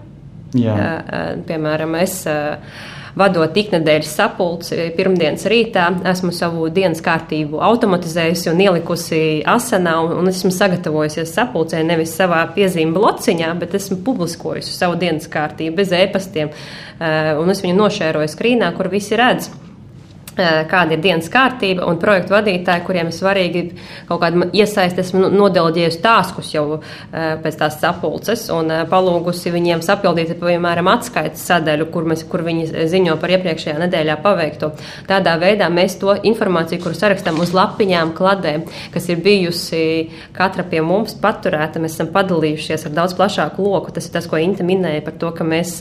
Jā. 0.55 0.75
Uh, 0.75 0.83
uh, 0.83 1.31
piemēram, 1.47 1.97
es. 2.03 2.21
Uh, 2.29 2.93
vadot 3.19 3.57
iknedēļas 3.57 4.13
sapulci 4.19 4.89
pirmdienas 4.97 5.47
rītā, 5.51 5.87
esmu 6.11 6.33
savu 6.35 6.69
dienas 6.73 7.01
kārtību 7.05 7.61
automatizējusi 7.63 8.51
un 8.51 8.63
ielikusi 8.67 9.21
asanā, 9.55 9.97
un, 10.05 10.15
un 10.19 10.31
esmu 10.31 10.51
sagatavojusies 10.55 11.33
sapulcē 11.37 11.83
nevis 11.87 12.15
savā 12.17 12.43
piezīme 12.55 12.95
blociņā, 12.95 13.53
bet 13.61 13.77
esmu 13.79 14.01
publiskojusi 14.05 14.75
savu 14.75 14.99
dienas 15.01 15.29
kārtību 15.31 15.79
bez 15.81 15.93
ēpastiem, 15.95 16.51
eh, 16.51 17.31
un 17.39 17.55
es 17.55 17.63
viņu 17.63 17.79
nošēroju 17.79 18.35
skrīnā, 18.35 18.73
kur 18.77 18.91
visi 18.91 19.17
redz. 19.19 19.51
Eh, 20.35 20.65
kāda 20.67 20.97
ir 20.97 20.99
dienas 20.99 21.29
kārtība, 21.31 21.85
un 21.87 21.95
projektu 21.95 22.33
vadītāji, 22.33 22.83
kuriem 22.83 23.07
ir 23.07 23.15
svarīgi 23.15 23.61
kaut 24.09 24.19
kāda 24.19 24.49
iesaistes, 24.51 25.13
nodelģējusi 25.15 26.01
tāskus 26.03 26.49
jau 26.51 26.63
eh, 26.75 27.37
pēc 27.39 27.55
tās 27.61 27.77
sapulces 27.79 28.43
un 28.51 28.73
eh, 28.75 28.81
palūgusi 28.91 29.53
viņiem 29.53 29.79
sapildīt, 29.85 30.33
piemēram, 30.41 30.89
atskaites 30.91 31.45
sadaļu, 31.47 31.87
kur, 31.93 32.07
mēs, 32.11 32.25
kur 32.27 32.43
viņi 32.43 32.83
ziņo 32.91 33.15
par 33.21 33.31
iepriekšējā 33.31 33.77
nedēļā 33.85 34.17
paveikto. 34.25 34.73
Tādā 35.07 35.37
veidā 35.39 35.69
mēs 35.71 35.95
to 36.01 36.17
informāciju, 36.27 36.81
kuru 36.83 36.99
sarakstam 36.99 37.39
uz 37.39 37.55
lapiņām, 37.55 38.11
kladēm, 38.19 38.67
kas 38.91 39.07
ir 39.07 39.23
bijusi 39.23 39.81
katra 40.35 40.67
pie 40.67 40.83
mums 40.83 41.15
paturēta, 41.23 41.79
mēs 41.79 41.95
esam 41.95 42.11
padalījušies 42.11 42.89
ar 42.89 42.97
daudz 42.99 43.15
plašāku 43.15 43.69
loku. 43.69 43.95
Tas 43.95 44.11
ir 44.11 44.17
tas, 44.17 44.27
ko 44.27 44.43
Inta 44.43 44.67
minēja 44.67 45.07
par 45.07 45.15
to, 45.15 45.31
ka 45.31 45.47
mēs 45.47 45.77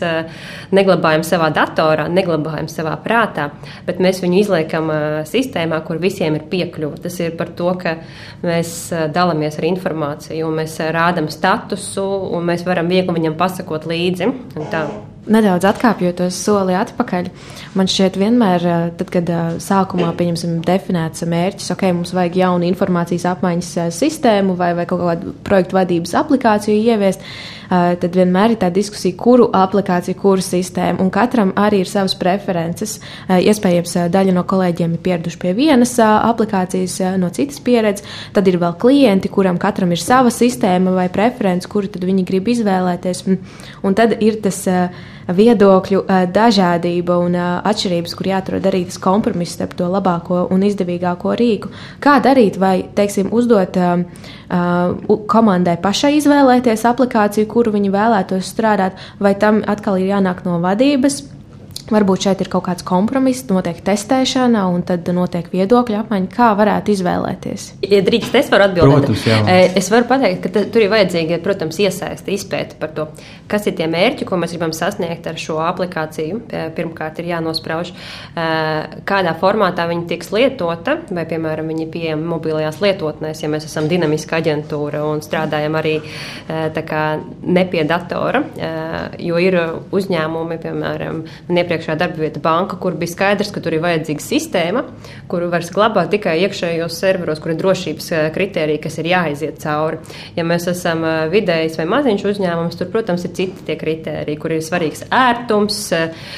neglabājam 0.71 1.27
savā 1.27 1.51
datorā, 1.59 2.07
neglabājam 2.07 2.71
savā 2.71 2.95
prātā, 3.03 3.51
bet 3.91 3.99
mēs 3.99 4.23
viņu 4.23 4.44
izliekam 4.45 4.93
sistēmā, 5.29 5.81
kur 5.87 5.99
visiem 6.03 6.37
ir 6.39 6.47
piekļuva. 6.53 7.01
Tas 7.07 7.19
ir 7.25 7.35
par 7.39 7.51
to, 7.59 7.73
ka 7.81 7.97
mēs 8.45 8.93
dalāmies 9.15 9.59
ar 9.59 9.69
informāciju, 9.73 10.53
mēs 10.61 10.79
rādām 10.95 11.33
statusu, 11.33 12.05
un 12.37 12.47
mēs 12.53 12.67
varam 12.69 12.93
viegli 12.93 13.19
viņam 13.19 13.41
pasakot 13.41 13.89
līdzi. 13.91 14.31
Nedaudz 15.25 15.65
atkāpjoties 15.65 16.37
soli 16.37 16.75
atpakaļ, 16.77 17.31
man 17.79 17.89
šķiet, 17.89 18.19
vienmēr, 18.21 18.65
tad, 18.99 19.09
kad 19.09 19.31
sākumā 19.63 20.11
pieņemsim 20.19 20.59
definēts 20.67 21.25
mērķis, 21.29 21.71
ok, 21.73 21.87
mums 21.97 22.13
vajag 22.13 22.37
jaunu 22.43 22.69
informācijas 22.69 23.25
apmaiņas 23.33 23.95
sistēmu 23.97 24.57
vai, 24.59 24.75
vai 24.77 24.85
kaut 24.91 25.01
kādu 25.01 25.33
projektu 25.47 25.79
vadības 25.79 26.13
aplikāciju 26.21 26.77
ieviest, 26.77 27.25
tad 27.71 28.19
vienmēr 28.19 28.53
ir 28.53 28.61
tā 28.61 28.69
diskusija, 28.75 29.17
kuru 29.17 29.49
aplikāciju, 29.57 30.19
kuru 30.21 30.45
sistēmu, 30.45 31.01
un 31.01 31.09
katram 31.15 31.55
arī 31.57 31.81
ir 31.87 31.89
savas 31.89 32.13
preferences. 32.21 32.99
Iespējams, 33.33 33.97
daļa 34.13 34.37
no 34.37 34.45
kolēģiem 34.51 34.99
ir 34.99 35.03
pieraduši 35.09 35.41
pie 35.41 35.55
vienas 35.57 35.97
aplikācijas, 36.05 36.99
no 37.23 37.33
citas 37.33 37.65
pieredzes, 37.65 38.05
tad 38.37 38.53
ir 38.53 38.61
vēl 38.61 38.77
klienti, 38.77 39.33
kuram 39.33 39.57
katram 39.63 39.97
ir 39.97 40.05
sava 40.05 40.29
sistēma 40.35 40.93
vai 41.01 41.09
preference, 41.09 41.71
kuru 41.71 41.89
tad 41.97 42.05
viņi 42.05 42.29
grib 42.29 42.53
izvēlēties, 42.53 43.25
un, 43.81 43.97
tad 43.97 44.19
ir 44.21 44.43
tas 44.45 44.61
viedokļu 45.29 46.05
dažādība 46.35 47.19
un 47.23 47.37
atšķirības, 47.41 48.15
kur 48.19 48.29
jāatrod 48.29 48.67
arī 48.69 48.85
tas 48.89 49.01
kompromiss 49.03 49.57
starp 49.57 49.77
to 49.79 49.89
labāko 49.91 50.45
un 50.53 50.65
izdevīgāko 50.69 51.35
rīku. 51.41 51.73
Kā 52.05 52.19
darīt, 52.25 52.59
vai, 52.61 52.85
teiksim, 52.95 53.33
uzdot 53.33 53.79
komandai 55.35 55.77
pašai 55.83 56.15
izvēlēties 56.19 56.85
aplikāciju, 56.91 57.51
kuru 57.51 57.75
viņi 57.75 57.95
vēlētos 57.95 58.51
strādāt, 58.55 59.01
vai 59.19 59.35
tam 59.39 59.63
atkal 59.67 59.99
ir 60.01 60.13
jānāk 60.15 60.45
no 60.47 60.61
vadības 60.63 61.23
Varbūt 61.85 62.25
šeit 62.25 62.41
ir 62.41 62.49
kaut 62.49 62.65
kāds 62.65 62.85
kompromiss, 62.87 63.45
notiek 63.51 63.77
testēšana, 63.85 64.63
un 64.73 64.81
tad 64.89 65.05
notiek 65.13 65.51
viedokļu 65.53 65.99
apmaiņa. 65.99 66.29
Kā 66.33 66.47
varētu 66.57 66.95
izvēlēties? 66.95 67.67
Ja 67.91 67.99
drīkst, 68.07 68.33
es 68.41 68.49
varu 68.49 68.65
atbildēt. 68.71 69.05
Protams, 69.05 69.25
jā. 69.29 69.37
Es 69.77 69.91
varu 69.93 70.09
pateikt, 70.09 70.47
ka 70.47 70.63
tur 70.73 70.81
ir 70.81 70.89
vajadzīga, 70.93 71.37
protams, 71.45 71.77
iesaista 71.85 72.33
izpēta 72.33 72.79
par 72.81 72.95
to, 72.97 73.05
kas 73.53 73.69
ir 73.69 73.77
tie 73.77 73.85
mērķi, 73.93 74.25
ko 74.25 74.39
mēs 74.41 74.55
gribam 74.55 74.73
sasniegt 74.73 75.29
ar 75.29 75.37
šo 75.41 75.59
aplikāciju. 75.67 76.41
Pirmkārt, 76.79 77.21
ir 77.21 77.29
jānosprauž, 77.35 77.93
kādā 79.05 79.37
formātā 79.43 79.85
viņi 79.91 80.09
tiks 80.15 80.33
lietota, 80.33 80.97
vai, 81.13 81.27
piemēram, 81.29 81.69
viņi 81.69 81.89
pieejami 81.93 82.25
mobilajās 82.33 82.81
lietotnēs, 82.81 83.45
ja 83.45 83.53
mēs 83.53 83.69
esam 83.69 83.91
dinamiska 83.93 84.41
aģentūra 84.41 85.05
un 85.11 85.21
strādājam 85.27 85.77
arī 85.83 85.99
kā, 86.49 87.05
ne 87.45 87.69
pie 87.69 87.85
datora, 87.85 88.41
jo 89.21 89.45
ir 89.45 89.61
uzņēmumi, 89.93 90.61
piemēram, 90.65 91.23
iepriekšējā 91.75 91.99
darba 91.99 92.23
vieta 92.23 92.41
banka, 92.43 92.79
kur 92.81 92.97
bija 92.99 93.13
skaidrs, 93.13 93.51
ka 93.55 93.63
tur 93.63 93.77
ir 93.77 93.83
vajadzīga 93.85 94.23
sistēma, 94.23 94.85
kuru 95.31 95.51
var 95.53 95.67
glabāt 95.75 96.13
tikai 96.15 96.37
iekšējos 96.45 96.99
serveros, 97.03 97.41
kur 97.43 97.55
ir 97.55 97.61
drošības 97.61 98.11
eh, 98.15 98.27
kritēriji, 98.35 98.83
kas 98.87 98.99
ir 99.03 99.11
jāaiziet 99.11 99.61
cauri. 99.63 100.01
Ja 100.39 100.47
mēs 100.47 100.69
esam 100.71 101.05
eh, 101.05 101.21
vidējs 101.33 101.79
vai 101.81 101.89
maziņš 101.91 102.27
uzņēmums, 102.33 102.79
tur, 102.81 102.91
protams, 102.95 103.27
ir 103.27 103.35
citi 103.37 103.67
tie 103.69 103.79
kritēriji, 103.81 104.41
kur 104.41 104.55
ir 104.55 104.65
svarīgs 104.65 105.07
ērtums 105.11 105.81
eh, 105.97 106.29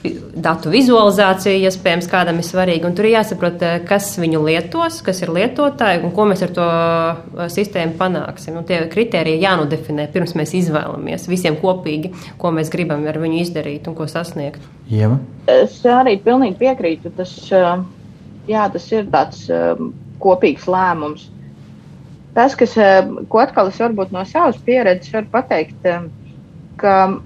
datu 0.00 0.70
vizualizācija, 0.72 1.68
iespējams, 1.68 2.08
kādam 2.10 2.40
ir 2.40 2.46
svarīga. 2.46 2.90
Tur 2.96 3.06
ir 3.06 3.18
jāsaprot, 3.18 3.60
eh, 3.62 3.80
kas 3.86 4.08
viņu 4.18 4.40
lietos, 4.46 5.00
kas 5.04 5.20
ir 5.22 5.32
lietotāji 5.34 6.02
un 6.04 6.12
ko 6.16 6.24
mēs 6.30 6.42
ar 6.46 6.52
to 6.56 6.66
eh, 6.66 7.48
sistēmu 7.52 7.98
panāksim. 8.00 8.56
Un 8.56 8.64
tie 8.64 8.80
kriteriji 8.92 9.42
jānodefinē 9.44 10.08
pirms 10.12 10.34
mēs 10.38 10.54
izvēlamies 10.56 11.28
visiem 11.28 11.58
kopīgi, 11.60 12.14
ko 12.38 12.52
mēs 12.56 12.72
gribam 12.72 13.06
ar 13.06 13.20
viņu 13.20 13.42
izdarīt 13.42 13.88
un 13.88 13.98
ko 13.98 14.08
sasniegt. 14.08 14.60
Ieva? 14.90 15.20
Es 15.46 15.82
arī 15.84 16.16
pilnīgi 16.22 16.56
piekrītu. 16.62 17.12
Tas, 17.16 17.34
eh, 17.52 17.84
jā, 18.48 18.70
tas 18.72 18.92
ir 18.92 19.10
tāds 19.12 19.44
kopīgs 20.20 20.64
lēmums. 20.64 21.28
Tas, 22.32 22.54
kas, 22.54 22.76
ko 23.28 23.40
atkal 23.42 23.68
es 23.68 23.78
varbūt 23.80 24.12
no 24.14 24.22
savas 24.24 24.56
pieredzes 24.64 25.12
varu 25.12 25.26
pateikt, 25.32 25.88
ka 26.78 27.20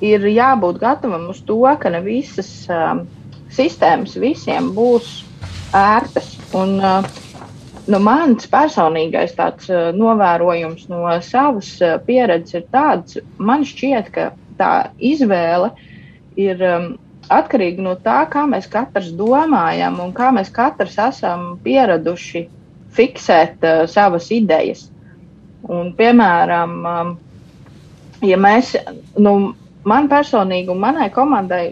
ir 0.00 0.24
jābūt 0.32 0.80
gatavam 0.80 1.28
uz 1.32 1.40
to, 1.46 1.60
ka 1.80 1.92
ne 1.92 2.00
visas 2.04 2.50
um, 2.72 3.04
sistēmas 3.52 4.16
visiem 4.20 4.72
būs 4.76 5.20
ērtas. 5.76 6.32
Un, 6.56 6.78
uh, 6.80 7.06
nu, 7.90 8.00
mans 8.02 8.48
personīgais 8.50 9.36
tāds, 9.38 9.68
uh, 9.70 9.90
novērojums 9.96 10.88
no 10.90 11.04
savas 11.24 11.76
uh, 11.84 11.98
pieredzes 12.06 12.60
ir 12.60 12.66
tāds, 12.72 13.20
man 13.38 13.66
šķiet, 13.66 14.10
ka 14.14 14.30
tā 14.60 14.72
izvēle 14.96 15.72
ir 16.40 16.60
um, 16.64 16.92
atkarīga 17.30 17.84
no 17.84 17.94
tā, 18.00 18.22
kā 18.32 18.46
mēs 18.50 18.68
katrs 18.70 19.12
domājam 19.16 20.00
un 20.02 20.14
kā 20.16 20.30
mēs 20.34 20.50
katrs 20.54 20.98
esam 21.10 21.54
pieraduši 21.64 22.46
fiksēt 22.96 23.66
uh, 23.66 23.84
savas 23.90 24.30
idejas. 24.34 24.88
Un, 25.68 25.92
piemēram, 25.94 26.76
um, 26.88 27.10
ja 28.24 28.38
mēs, 28.40 28.72
nu, 29.20 29.52
man 29.84 30.08
personīgi 30.10 30.72
un 30.72 30.80
manai 30.82 31.08
komandai 31.14 31.70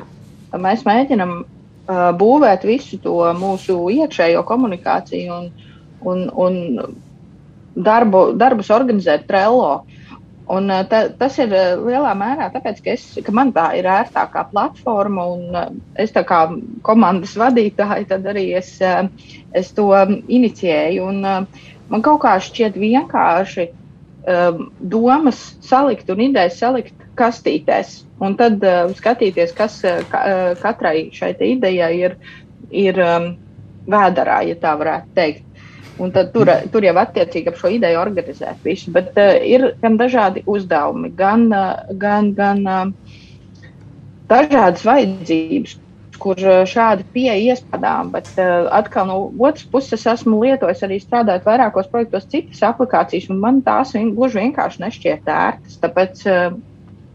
mēs 0.57 0.85
mēģinam 0.89 1.35
uh, 1.43 2.09
būvēt 2.19 2.65
visu 2.69 2.99
to 3.05 3.21
mūsu 3.37 3.81
iekšējo 3.93 4.45
komunikāciju 4.49 5.35
un, 5.35 5.51
un, 6.09 6.25
un 6.33 6.59
darbu, 7.77 8.33
darbus 8.39 8.71
organizēt 8.75 9.27
Trello. 9.29 9.85
Un, 10.49 10.71
ta, 10.89 11.03
tas 11.13 11.35
ir 11.43 11.51
lielā 11.53 12.15
mērā 12.17 12.47
tāpēc, 12.55 12.79
ka, 12.81 12.93
es, 12.97 13.03
ka 13.21 13.33
man 13.37 13.51
tā 13.53 13.67
ir 13.77 13.85
ērtākā 13.93 14.47
platforma 14.49 15.27
un 15.35 15.59
es 16.01 16.15
tā 16.15 16.23
kā 16.25 16.47
komandas 16.87 17.35
vadītāja, 17.37 18.07
tad 18.15 18.25
arī 18.33 18.47
es, 18.57 18.71
es 19.53 19.69
to 19.77 19.91
inicijēju. 19.93 21.05
Un, 21.05 21.51
man 21.93 22.07
kaut 22.07 22.23
kā 22.25 22.33
šķiet 22.41 22.81
vienkārši 22.81 23.67
uh, 23.69 24.65
domas 24.81 25.43
salikt 25.69 26.09
un 26.17 26.25
idejas 26.31 26.57
salikt 26.65 26.97
kastītēs. 27.19 28.03
Un 28.25 28.37
tad 28.39 28.63
uh, 28.67 28.87
skatīties, 28.99 29.53
kas 29.59 29.81
uh, 29.87 30.01
ka, 30.11 30.23
uh, 30.23 30.55
katrai 30.63 31.09
šai 31.15 31.35
idejai 31.53 31.93
ir, 31.99 32.17
ir 32.71 33.03
um, 33.05 33.29
vēdarā, 33.89 34.41
ja 34.49 34.59
tā 34.61 34.75
varētu 34.81 35.15
teikt. 35.19 35.45
Un 35.99 36.13
tad 36.15 36.31
tur, 36.31 36.47
tur 36.71 36.85
jau 36.87 36.95
attiecīgi 37.01 37.51
ap 37.51 37.57
šo 37.59 37.73
ideju 37.75 37.99
organizēt 37.99 38.63
visu. 38.67 38.93
Bet 38.95 39.19
uh, 39.19 39.35
ir 39.43 39.73
gan 39.83 39.99
dažādi 39.99 40.45
uzdevumi, 40.47 41.11
gan, 41.19 41.49
uh, 41.51 41.91
gan, 41.99 42.33
gan 42.39 42.63
uh, 42.67 43.19
dažādas 44.31 44.85
vajadzības, 44.87 45.77
kur 46.19 46.39
šādi 46.71 47.07
pieeja 47.15 47.55
iespējām. 47.55 48.13
Bet 48.15 48.31
uh, 48.39 48.69
atkal 48.79 49.09
no 49.11 49.19
otras 49.39 49.67
puses 49.73 50.07
esmu 50.11 50.41
lietojis 50.45 50.85
arī 50.87 51.01
strādājot 51.03 51.47
vairākos 51.47 51.91
projektos 51.91 52.27
citas 52.31 52.63
aplikācijas, 52.67 53.31
un 53.33 53.43
man 53.43 53.63
tās 53.67 53.95
vien, 53.97 54.13
gluži 54.15 54.43
vienkārši 54.43 54.85
nešķiet 54.85 55.31
ērtas. 55.35 55.79
Tāpēc 55.83 56.25
uh, 56.31 56.59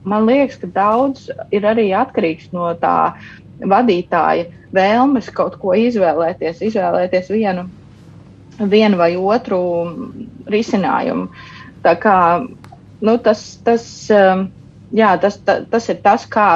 man 0.03 0.27
liekas, 0.27 0.59
ka 0.61 0.69
daudz 0.75 1.29
ir 1.53 1.65
arī 1.67 1.89
atkarīgs 1.95 2.51
no 2.55 2.71
tā 2.79 3.13
vadītāja 3.63 4.49
vēlmes 4.73 5.29
kaut 5.35 5.57
ko 5.61 5.75
izvēlēties, 5.77 6.61
izvēlēties 6.69 7.29
vienu, 7.31 7.67
vienu 8.59 8.99
vai 8.99 9.13
otru 9.17 9.59
risinājumu. 10.51 11.29
Tā 11.83 11.95
kā, 11.99 12.17
nu, 13.03 13.17
tas, 13.23 13.43
tas, 13.65 13.85
um, 14.13 14.47
jā, 14.95 15.13
tas, 15.21 15.37
tas, 15.45 15.67
tas 15.71 15.89
ir 15.91 15.99
tas, 16.05 16.25
kā, 16.31 16.47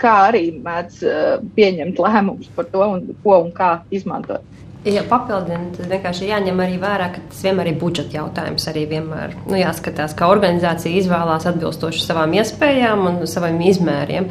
kā 0.00 0.14
arī 0.28 0.44
mēdz 0.62 1.02
uh, 1.04 1.32
pieņemt 1.56 2.00
lēmumus 2.02 2.50
par 2.56 2.70
to, 2.72 2.84
un, 2.86 3.10
ko 3.24 3.42
un 3.42 3.52
kā 3.54 3.78
izmantot. 3.94 4.46
Ja 4.86 5.02
papildināt, 5.02 5.72
tad 5.74 5.88
vienkārši 5.90 6.28
jāņem 6.28 6.60
arī 6.62 6.76
vērā, 6.78 7.08
ka 7.10 7.22
tas 7.32 7.40
vienmēr 7.42 7.72
ir 7.72 7.78
budžeta 7.80 8.14
jautājums. 8.14 8.66
Arī 8.70 8.84
vienmēr 8.86 9.32
nu, 9.48 9.56
jāskatās, 9.58 10.12
kā 10.14 10.28
organizācija 10.30 11.00
izvēlās 11.00 11.48
atbilstoši 11.50 12.04
savām 12.04 12.36
iespējām 12.38 13.02
un 13.10 13.16
saviem 13.26 13.58
izmēriem. 13.66 14.28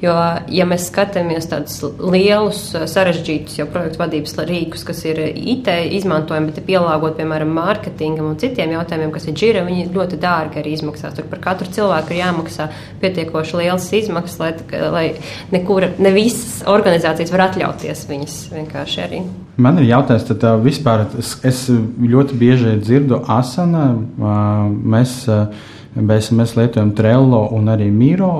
Jo, 0.00 0.14
ja 0.48 0.66
mēs 0.68 0.86
skatāmies 0.88 1.50
tādus 1.50 1.82
lielus, 2.00 2.62
sarežģītus 2.88 3.58
jau 3.60 3.68
projektu 3.68 4.00
vadības 4.00 4.38
rīkus, 4.48 4.86
kas 4.88 5.04
ir 5.04 5.20
IT 5.28 5.68
izmantojami, 6.00 6.48
bet 6.48 6.62
ir 6.62 6.66
pielāgoti 6.70 7.20
piemēram 7.20 7.52
mārketingam 7.60 8.32
un 8.32 8.40
citiem 8.40 8.72
jautājumiem, 8.78 9.12
kas 9.12 9.28
ir 9.28 9.36
džira, 9.36 9.66
viņi 9.68 9.90
ļoti 9.92 10.20
dārgi 10.24 10.62
arī 10.62 10.74
izmaksās. 10.78 11.18
Tur 11.18 11.28
par 11.28 11.44
katru 11.44 11.68
cilvēku 11.76 12.16
ir 12.16 12.22
jāmaksā 12.22 12.70
pietiekoši 13.04 13.60
liels 13.60 13.92
izmaksas, 14.00 14.40
lai, 14.40 14.80
lai 14.96 15.06
nekura, 15.52 15.92
ne 16.00 16.16
visas 16.16 16.64
organizācijas 16.64 17.36
var 17.36 17.50
atļauties 17.50 18.08
viņas 18.08 18.42
vienkārši 18.56 19.04
arī. 19.04 19.24
Man 19.60 19.80
ir 19.80 19.90
jautājums, 19.90 20.24
tad 20.28 20.46
uh, 20.46 20.56
vispār 20.62 21.04
es, 21.20 21.34
es 21.46 21.66
ļoti 21.70 22.38
bieži 22.40 22.78
dzirdu 22.80 23.20
asana. 23.30 23.90
Uh, 24.16 24.70
mēs, 24.70 25.20
uh, 25.28 25.52
mēs 25.96 26.56
lietojam 26.56 26.94
Trello 26.96 27.46
un 27.56 27.68
arī 27.72 27.90
Miro. 27.92 28.32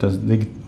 Tas 0.00 0.18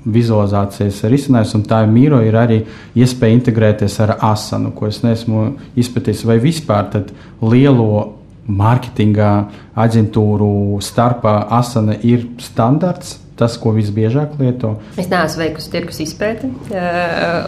vizualizācijas 0.09 1.03
risinājums, 1.11 1.55
un 1.59 1.65
tā 1.69 1.83
ir 1.85 1.93
Miro, 1.93 2.21
ir 2.25 2.37
arī 2.39 2.63
iespēja 2.99 3.37
integrēties 3.37 3.99
ar 4.05 4.17
asanu, 4.31 4.73
ko 4.77 4.89
es 4.89 5.03
neesmu 5.05 5.51
izpētījis. 5.79 6.25
Vai 6.29 6.39
vispār 6.43 6.89
lielo 7.45 8.15
mārketinga 8.49 9.33
aģentūru 9.77 10.81
starpā 10.85 11.41
asana 11.59 11.99
ir 12.01 12.25
standarts? 12.41 13.19
Tas, 13.39 13.57
ko 13.61 13.73
visbiežāk 13.77 14.35
lieto? 14.41 14.75
Es 14.99 15.09
neesmu 15.11 15.45
veikusi 15.45 15.71
tirgus 15.73 16.01
izpēti 16.05 16.51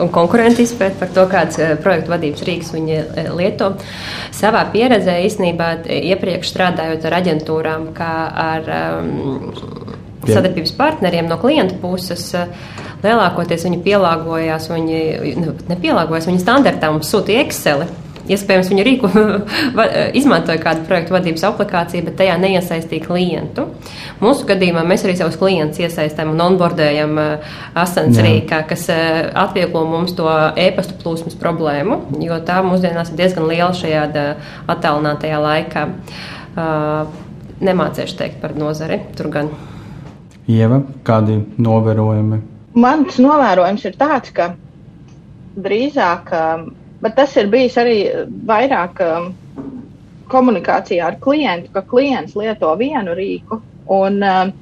un 0.00 0.12
konkurentu 0.14 0.64
izpēti 0.64 1.00
par 1.00 1.12
to, 1.16 1.26
kāds 1.31 1.61
projektu 1.85 2.14
vadības 2.14 2.44
rīks 2.46 2.72
viņi 2.76 3.00
lieto. 3.38 3.72
Savā 4.37 4.62
pieredzē 4.72 5.18
īstenībā 5.26 5.72
iepriekš 5.98 6.53
strādājot 6.55 7.09
ar 7.11 7.18
aģentūrām, 7.20 7.90
kā 7.96 8.12
ar 8.44 8.70
um, 8.76 9.11
sadarbības 10.29 10.76
partneriem 10.79 11.31
no 11.31 11.40
klienta 11.40 11.79
puses. 11.81 12.31
Lielākoties 13.00 13.64
viņi 13.64 13.81
pielāgojās, 13.85 14.68
viņi 14.70 15.35
nu, 15.40 15.57
nepielāgojās, 15.70 16.29
viņi 16.29 16.42
standartā 16.42 16.92
mums 16.92 17.09
sūtīja 17.11 17.46
Excel 17.46 17.87
Iespējams, 18.28 18.68
viņu 18.72 18.85
rīku 18.87 19.11
izmantoja 20.20 20.61
kādu 20.62 20.85
projektu 20.88 21.14
vadības 21.14 21.46
aplikāciju, 21.48 22.04
bet 22.09 22.18
tajā 22.20 22.37
neiesaistīja 22.42 23.06
klientu. 23.06 23.68
Mūsu 24.20 24.44
gadījumā 24.50 24.85
mēs 24.88 25.06
arī 25.06 25.16
savus 25.18 25.38
klientus 25.40 25.80
iesaistām 25.80 26.35
un 26.35 26.44
onboardējam 26.50 27.16
uh, 27.22 27.54
asins 27.80 28.20
rīkā, 28.20 28.62
kas 28.68 28.87
uh, 28.92 29.30
atvieglo 29.46 29.87
mums 29.88 30.12
to 30.18 30.28
e-pastu 30.61 30.98
plūsmas 31.00 31.38
problēmu, 31.40 32.02
jo 32.20 32.38
tā 32.46 32.61
mūsdienās 32.66 33.14
ir 33.14 33.22
diezgan 33.22 33.48
liela 33.48 33.72
šajā 33.76 34.06
attālinātajā 34.70 35.40
laikā. 35.40 35.88
Uh, 36.50 37.26
nemācīšu 37.64 38.16
teikt 38.18 38.40
par 38.42 38.56
nozari. 38.59 39.00
Tur 39.16 39.30
gan. 39.33 39.50
Ieva, 40.50 40.80
kādi 41.06 41.38
novērojumi? 41.61 42.40
Mans 42.80 43.18
novērojums 43.22 43.87
ir 43.87 43.96
tāds, 43.98 44.33
ka 44.35 44.52
drīzāk 45.61 46.30
Bet 47.01 47.17
tas 47.17 47.37
ir 47.41 47.49
bijis 47.53 47.79
arī 47.81 47.97
vairāk 48.49 49.01
um, 49.05 49.31
komunikācijā 50.31 51.07
ar 51.07 51.19
klientu, 51.23 51.73
ka 51.75 51.83
klients 51.89 52.37
lieto 52.39 52.71
vienu 52.81 53.17
rīku 53.17 53.61
un, 53.91 54.21
um, 54.23 54.55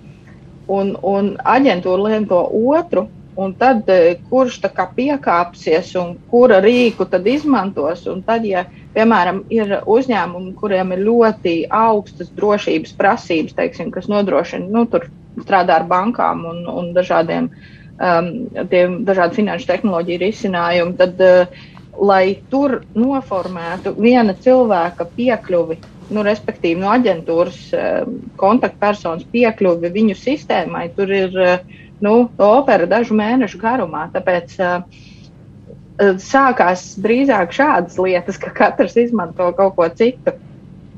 un, 0.78 0.92
un 1.02 1.32
aģentūra 1.56 2.10
lieto 2.10 2.42
otru. 2.78 3.08
un 3.38 3.52
tad 3.54 3.86
kurš 4.30 4.56
tā 4.64 4.68
kā 4.74 4.88
piekāpsies 4.96 5.92
un 6.00 6.16
kura 6.30 6.56
rīku 6.64 7.06
tad 7.06 7.26
izmantos. 7.30 8.02
Un 8.10 8.24
tad, 8.26 8.42
ja, 8.42 8.64
piemēram, 8.96 9.44
ir 9.54 9.76
uzņēmumi, 9.86 10.56
kuriem 10.58 10.90
ir 10.96 11.04
ļoti 11.06 11.52
augstas 11.70 12.32
drošības 12.34 12.96
prasības, 12.98 13.54
teiksim, 13.60 13.92
kas 13.94 14.10
nodrošina, 14.10 14.66
nu, 14.74 14.82
tur 14.90 15.06
strādā 15.44 15.78
ar 15.78 15.86
bankām 15.86 16.42
un, 16.50 16.64
un 16.66 16.90
dažādiem 16.96 17.46
um, 17.46 18.32
dažādu 19.06 19.38
finanšu 19.38 19.70
tehnoloģiju 19.70 20.22
risinājumu, 20.24 20.98
tad, 20.98 21.22
uh, 21.22 21.77
lai 21.98 22.38
tur 22.50 22.80
noformētu 22.94 23.94
viena 23.98 24.34
cilvēka 24.38 25.08
piekļuvi 25.16 25.78
nu, 26.14 26.22
respektīvi 26.24 26.80
no 26.80 26.92
aģentūras 26.94 27.58
eh, 27.76 28.00
kontaktpersonas 28.40 29.26
piekļuvi 29.32 29.92
viņu 29.92 30.16
sistēmai, 30.18 30.88
tur 30.96 31.12
ir 31.12 31.36
eh, 31.44 31.76
nu, 32.04 32.14
opera 32.48 32.88
dažu 32.88 33.16
mēnešu 33.18 33.60
garumā. 33.60 34.06
Tāpēc 34.14 34.54
uh, 34.62 35.00
sākās 36.22 36.92
drīzāk 37.02 37.50
šādas 37.56 37.98
lietas, 37.98 38.38
ka 38.38 38.52
katrs 38.54 38.94
izmanto 39.02 39.50
kaut 39.58 39.74
ko 39.74 39.88
citu. 39.98 40.36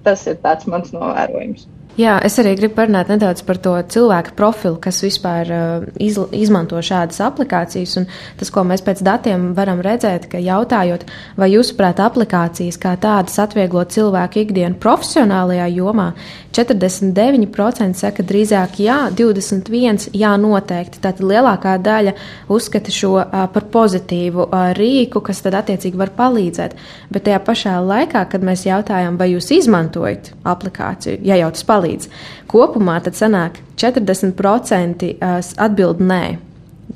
Tas 0.04 0.26
ir 0.28 0.36
mans 0.68 0.92
novērojums. 0.92 1.64
Jā, 1.98 2.14
es 2.22 2.36
arī 2.38 2.52
gribu 2.54 2.76
parunāt 2.78 3.08
nedaudz 3.10 3.42
par 3.42 3.58
to 3.58 3.72
cilvēku 3.90 4.32
profilu, 4.38 4.76
kas 4.80 5.00
vispār 5.02 5.48
uh, 5.50 5.86
iz, 5.98 6.14
izmanto 6.32 6.78
šādas 6.78 7.18
aplikācijas. 7.26 7.96
Un 7.98 8.06
tas, 8.38 8.52
ko 8.54 8.62
mēs 8.64 8.84
pēc 8.86 9.02
datiem 9.04 9.48
varam 9.56 9.82
redzēt, 9.82 10.28
ka 10.30 10.38
jautājot, 10.40 11.02
vai 11.40 11.50
jūsuprāt, 11.50 11.98
aplikācijas 12.00 12.78
kā 12.80 12.94
tādas 13.00 13.34
atvieglo 13.42 13.82
cilvēku 13.90 14.44
ikdienu 14.44 14.78
profesionālajā 14.80 15.66
jomā, 15.74 16.12
49% 16.54 17.98
saka 17.98 18.24
drīzāk 18.26 18.80
jā, 18.84 19.00
21% 19.18 20.14
jā, 20.14 20.32
noteikti. 20.40 21.02
Tātad 21.02 21.26
lielākā 21.26 21.74
daļa 21.82 22.14
uzskata 22.54 22.94
šo 22.94 23.16
uh, 23.18 23.44
par 23.50 23.66
pozitīvu 23.74 24.46
uh, 24.46 24.70
rīku, 24.78 25.24
kas 25.26 25.42
tad 25.42 25.58
attiecīgi 25.58 25.98
var 26.00 26.14
palīdzēt. 26.16 26.78
Bet 27.10 27.26
tajā 27.26 27.42
pašā 27.50 27.76
laikā, 27.82 28.24
kad 28.30 28.46
mēs 28.46 28.64
jautājam, 28.70 29.18
vai 29.20 29.32
jūs 29.34 29.50
izmantojat 29.58 30.32
aplikāciju, 30.48 31.20
ja 31.26 31.42
jau 31.42 31.52
tas 31.52 31.66
palīdz, 31.66 31.79
palīdz. 31.80 32.10
Kopumā 32.50 33.00
tad 33.04 33.16
sanāk 33.18 33.58
40% 33.80 35.10
atbild 35.56 36.04
nē, 36.04 36.24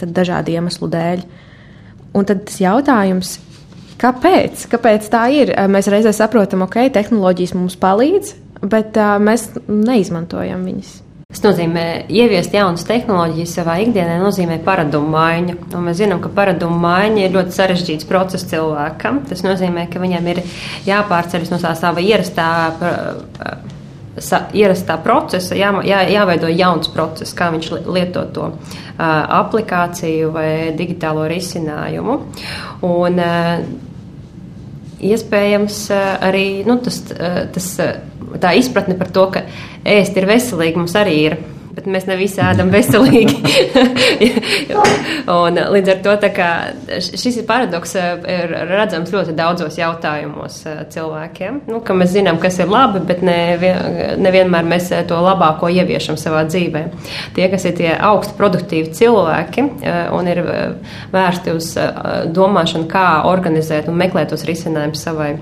tad 0.00 0.14
dažādu 0.16 0.54
iemeslu 0.54 0.90
dēļ. 0.92 1.24
Un 2.14 2.28
tad 2.28 2.44
tas 2.46 2.60
jautājums, 2.62 3.38
kāpēc? 3.98 4.68
Kāpēc 4.70 5.08
tā 5.10 5.24
ir? 5.34 5.54
Mēs 5.70 5.90
reizē 5.90 6.12
saprotam, 6.14 6.62
ok, 6.68 6.84
tehnoloģijas 6.94 7.56
mums 7.56 7.78
palīdz, 7.80 8.36
bet 8.70 9.00
uh, 9.00 9.16
mēs 9.22 9.48
neizmantojam 9.66 10.62
viņas. 10.68 11.00
Tas 11.34 11.42
nozīmē, 11.42 12.04
ieviest 12.14 12.52
jaunas 12.54 12.84
tehnoloģijas 12.86 13.56
savā 13.56 13.80
ikdienā, 13.82 14.20
nozīmē 14.22 14.60
paradumu 14.62 15.08
maiņu. 15.16 15.56
Un 15.74 15.88
mēs 15.88 15.98
zinām, 15.98 16.20
ka 16.22 16.30
paradumu 16.30 16.76
maiņa 16.84 17.24
ir 17.24 17.34
ļoti 17.34 17.56
sarežģīts 17.56 18.06
process 18.06 18.46
cilvēkam. 18.52 19.24
Tas 19.26 19.42
nozīmē, 19.42 19.88
ka 19.90 20.02
viņam 20.02 20.28
ir 20.30 20.44
jāpārceļas 20.86 21.50
no 21.50 21.58
tā 21.64 21.72
sava 21.80 22.04
ierastā 22.04 22.46
ierastā 24.54 24.96
procesa, 25.02 25.56
jā, 25.58 25.70
jā, 25.86 26.02
jāveido 26.14 26.50
jauns 26.52 26.90
process, 26.92 27.34
kā 27.34 27.50
viņš 27.54 27.70
lieto 27.86 28.24
to 28.34 28.50
uh, 28.50 28.58
aplikāciju 28.98 30.30
vai 30.34 30.50
digitālo 30.76 31.26
risinājumu. 31.30 32.18
Un, 32.86 33.18
uh, 33.18 33.64
iespējams, 35.04 35.80
uh, 35.90 36.04
arī 36.30 36.46
nu, 36.66 36.78
tas, 36.84 37.00
tas, 37.54 37.70
tā 38.40 38.54
izpratne 38.58 38.96
par 38.98 39.10
to, 39.14 39.26
ka 39.34 39.44
ēst 39.84 40.16
ir 40.16 40.28
veselīgi, 40.30 40.78
mums 40.78 40.94
arī 40.98 41.18
ir 41.24 41.38
bet 41.74 41.86
mēs 41.90 42.06
ne 42.08 42.16
visi 42.18 42.40
ēdam 42.42 42.70
veselīgi. 42.72 43.36
un, 45.38 45.60
līdz 45.74 45.92
ar 45.94 46.02
to 46.04 46.16
šis 47.04 47.40
ir 47.40 47.46
paradoks, 47.48 47.94
ir 47.98 48.54
redzams 48.70 49.12
ļoti 49.14 49.34
daudzos 49.36 49.78
jautājumos 49.78 50.60
cilvēkiem, 50.94 51.62
nu, 51.70 51.80
mēs 51.98 52.14
zinām, 52.14 52.40
kas 52.42 52.60
ir 52.62 52.70
labi, 52.70 53.02
bet 53.08 53.24
nevien, 53.26 54.20
nevienmēr 54.22 54.68
mēs 54.68 54.90
to 55.08 55.18
labāko 55.24 55.70
ieviešam 55.72 56.18
savā 56.20 56.44
dzīvē. 56.48 56.84
Tie, 57.36 57.48
kas 57.52 57.66
ir 57.68 57.76
tie 57.80 57.90
augsti 57.94 58.36
produktīvi 58.38 58.94
cilvēki 58.94 59.66
un 60.14 60.30
ir 60.30 60.44
vērsti 61.14 61.54
uz 61.54 61.72
domāšanu, 62.34 62.88
kā 62.90 63.08
organizēt 63.30 63.90
un 63.90 63.98
meklēt 64.00 64.32
tos 64.34 64.46
risinājumus 64.48 65.04
savai 65.08 65.34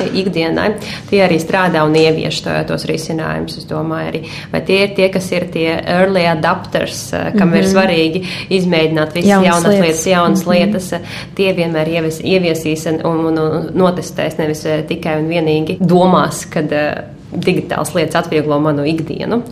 ikdienai, 0.00 0.68
tie 1.10 1.22
arī 1.24 1.38
strādā 1.42 1.84
un 1.86 1.94
ievieš 1.98 2.42
tos 2.68 2.86
risinājumus. 2.90 3.58
Es 3.58 3.68
domāju, 3.70 4.10
arī 4.12 4.22
vai 4.52 4.62
tie 4.66 4.82
ir 4.84 4.94
tie, 4.96 5.08
kas 5.14 5.30
ir 5.32 5.48
tie 5.54 5.68
early 5.80 6.26
adapters, 6.28 7.10
kam 7.10 7.48
mm 7.48 7.52
-hmm. 7.52 7.56
ir 7.56 7.64
mhm. 7.64 7.72
svarīgi 7.72 8.24
izmēģināt 8.50 9.14
visas 9.14 9.30
jaunas, 9.30 9.46
jaunas 9.46 9.68
lietas, 9.68 9.86
lietas 9.86 10.06
jaunas 10.06 10.46
mm 10.46 10.52
-hmm. 10.52 10.58
lietas, 10.58 10.94
tie 11.34 11.52
vienmēr 11.52 11.88
ievies, 11.88 12.20
ieviesīs 12.20 12.86
un, 12.92 13.00
un, 13.06 13.38
un 13.38 13.70
notestēs 13.74 14.38
nevis 14.38 14.64
eh, 14.66 14.84
tikai 14.88 15.18
un 15.22 15.28
vienīgi 15.28 15.78
domās, 15.80 16.44
kad 16.50 16.72
uh, 16.72 17.04
digitāls 17.34 17.94
lietas 17.94 18.24
atvieglo 18.24 18.58
manu 18.60 18.84
ikdienu. 18.88 19.42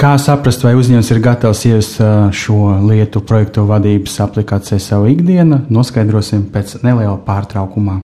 Kā 0.00 0.14
saprast, 0.16 0.62
vai 0.64 0.74
uzņēmums 0.78 1.10
ir 1.12 1.18
gatavs 1.20 1.64
ieviest 1.68 1.98
eh, 2.00 2.30
šo 2.32 2.76
lietu 2.88 3.20
projektu 3.20 3.66
vadības 3.68 4.20
aplikācijai 4.24 4.80
savu 4.80 5.10
ikdienu, 5.12 5.66
noskaidrosim 5.68 6.46
pēc 6.54 6.78
neliela 6.86 7.18
pārtraukumā. 7.26 8.00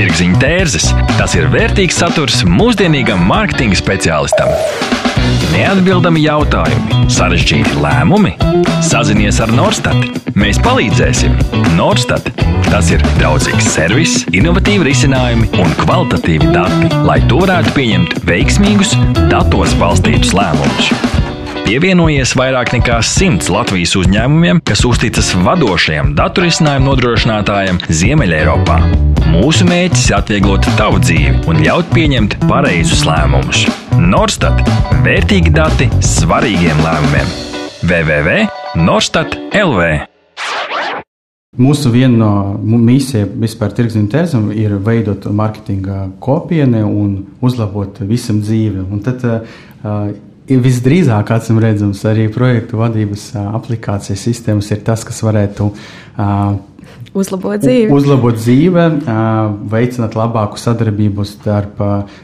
Tirziņa 0.00 0.38
tērzes- 0.40 0.84
tas 1.18 1.34
ir 1.36 1.50
vērtīgs 1.52 1.98
saturs 2.00 2.38
mūsdienīgam 2.48 3.20
mārketinga 3.28 3.76
speciālistam. 3.76 4.48
Neatbildami 5.52 6.22
jautājumi, 6.24 7.02
sarežģīti 7.12 7.74
lēmumi. 7.82 8.32
Sazinies 8.80 9.42
ar 9.44 9.52
Norstat. 9.52 10.00
Mēs 10.32 10.56
palīdzēsim. 10.64 11.36
Norstat- 11.76 12.32
tas 12.72 12.88
ir 12.90 13.04
draudzīgs 13.18 13.68
servis, 13.74 14.24
innovatīvi 14.32 14.88
risinājumi 14.88 15.52
un 15.60 15.76
kvalitatīvi 15.82 16.48
dati, 16.48 16.88
lai 17.04 17.20
to 17.28 17.44
varētu 17.44 17.76
pieņemt 17.76 18.24
veiksmīgus, 18.24 18.96
datos 19.28 19.76
balstītus 19.76 20.32
lēmumus. 20.32 20.94
Pievienojies 21.66 22.32
vairāk 22.40 22.72
nekā 22.72 23.02
simts 23.04 23.52
Latvijas 23.52 23.92
uzņēmumiem, 24.00 24.64
kas 24.64 24.80
uzticas 24.88 25.34
vadošajam 25.44 26.16
datorisinājumu 26.16 26.88
nodrošinātājam 26.88 27.84
Ziemeļeiropā. 27.86 28.80
Mūsu 29.30 29.62
mērķis 29.62 30.08
ir 30.08 30.14
atvieglot 30.16 30.66
tavu 30.74 30.98
dzīvi 31.04 31.44
un 31.50 31.60
ļaut 31.62 31.86
pieņemt 31.94 32.32
pareizus 32.50 33.04
lēmumus. 33.06 33.60
Norstat- 33.94 34.58
vērtīgi 35.04 35.52
dati 35.54 35.86
svarīgiem 36.02 36.74
lēmumiem. 36.82 37.28
www.norstat.lv 37.86 39.80
Mūsu 41.58 41.90
viena 41.94 42.16
no 42.16 42.58
misijām 42.58 43.28
vispār 43.44 43.70
tēzam 43.74 44.50
ir 44.50 44.70
veidot 44.82 45.24
marketinga 45.30 46.10
kopienu 46.18 46.82
un 46.90 47.26
uzlabot 47.40 48.00
visam 48.00 48.40
dzīvi. 48.42 48.80
Un 48.90 48.98
tad 49.00 49.24
uh, 49.24 49.40
visdrīzāk, 50.58 51.30
acīm 51.30 51.58
redzams, 51.62 52.04
arī 52.04 52.26
projektu 52.34 52.76
vadības 52.82 53.34
uh, 53.36 53.54
aplikācijas 53.54 54.26
sistēmas 54.26 54.70
ir 54.74 54.80
tas, 54.82 55.04
kas 55.06 55.22
varētu 55.22 55.70
uh, 55.70 56.58
Uzlabot 57.10 57.58
dzīvi. 57.64 57.90
Uzlabot 57.90 58.38
dzīvi, 58.38 58.84
veicināt 59.72 60.14
labāku 60.18 60.60
sadarbību 60.60 61.26
starp 61.26 61.80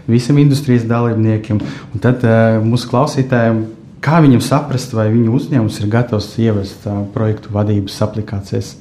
visiem 0.06 0.38
industrijas 0.44 0.86
dalībniekiem. 0.86 1.58
Un 1.90 2.02
tad 2.04 2.22
mūsu 2.62 2.90
klausītājiem, 2.92 3.64
kā 4.04 4.22
viņam 4.22 4.44
saprast, 4.46 4.94
vai 4.94 5.08
viņu 5.10 5.34
uzņēmums 5.40 5.80
ir 5.82 5.90
gatavs 5.90 6.32
ievest 6.38 6.86
projektu 7.14 7.54
vadības 7.56 7.98
aplikācijas 8.06 8.76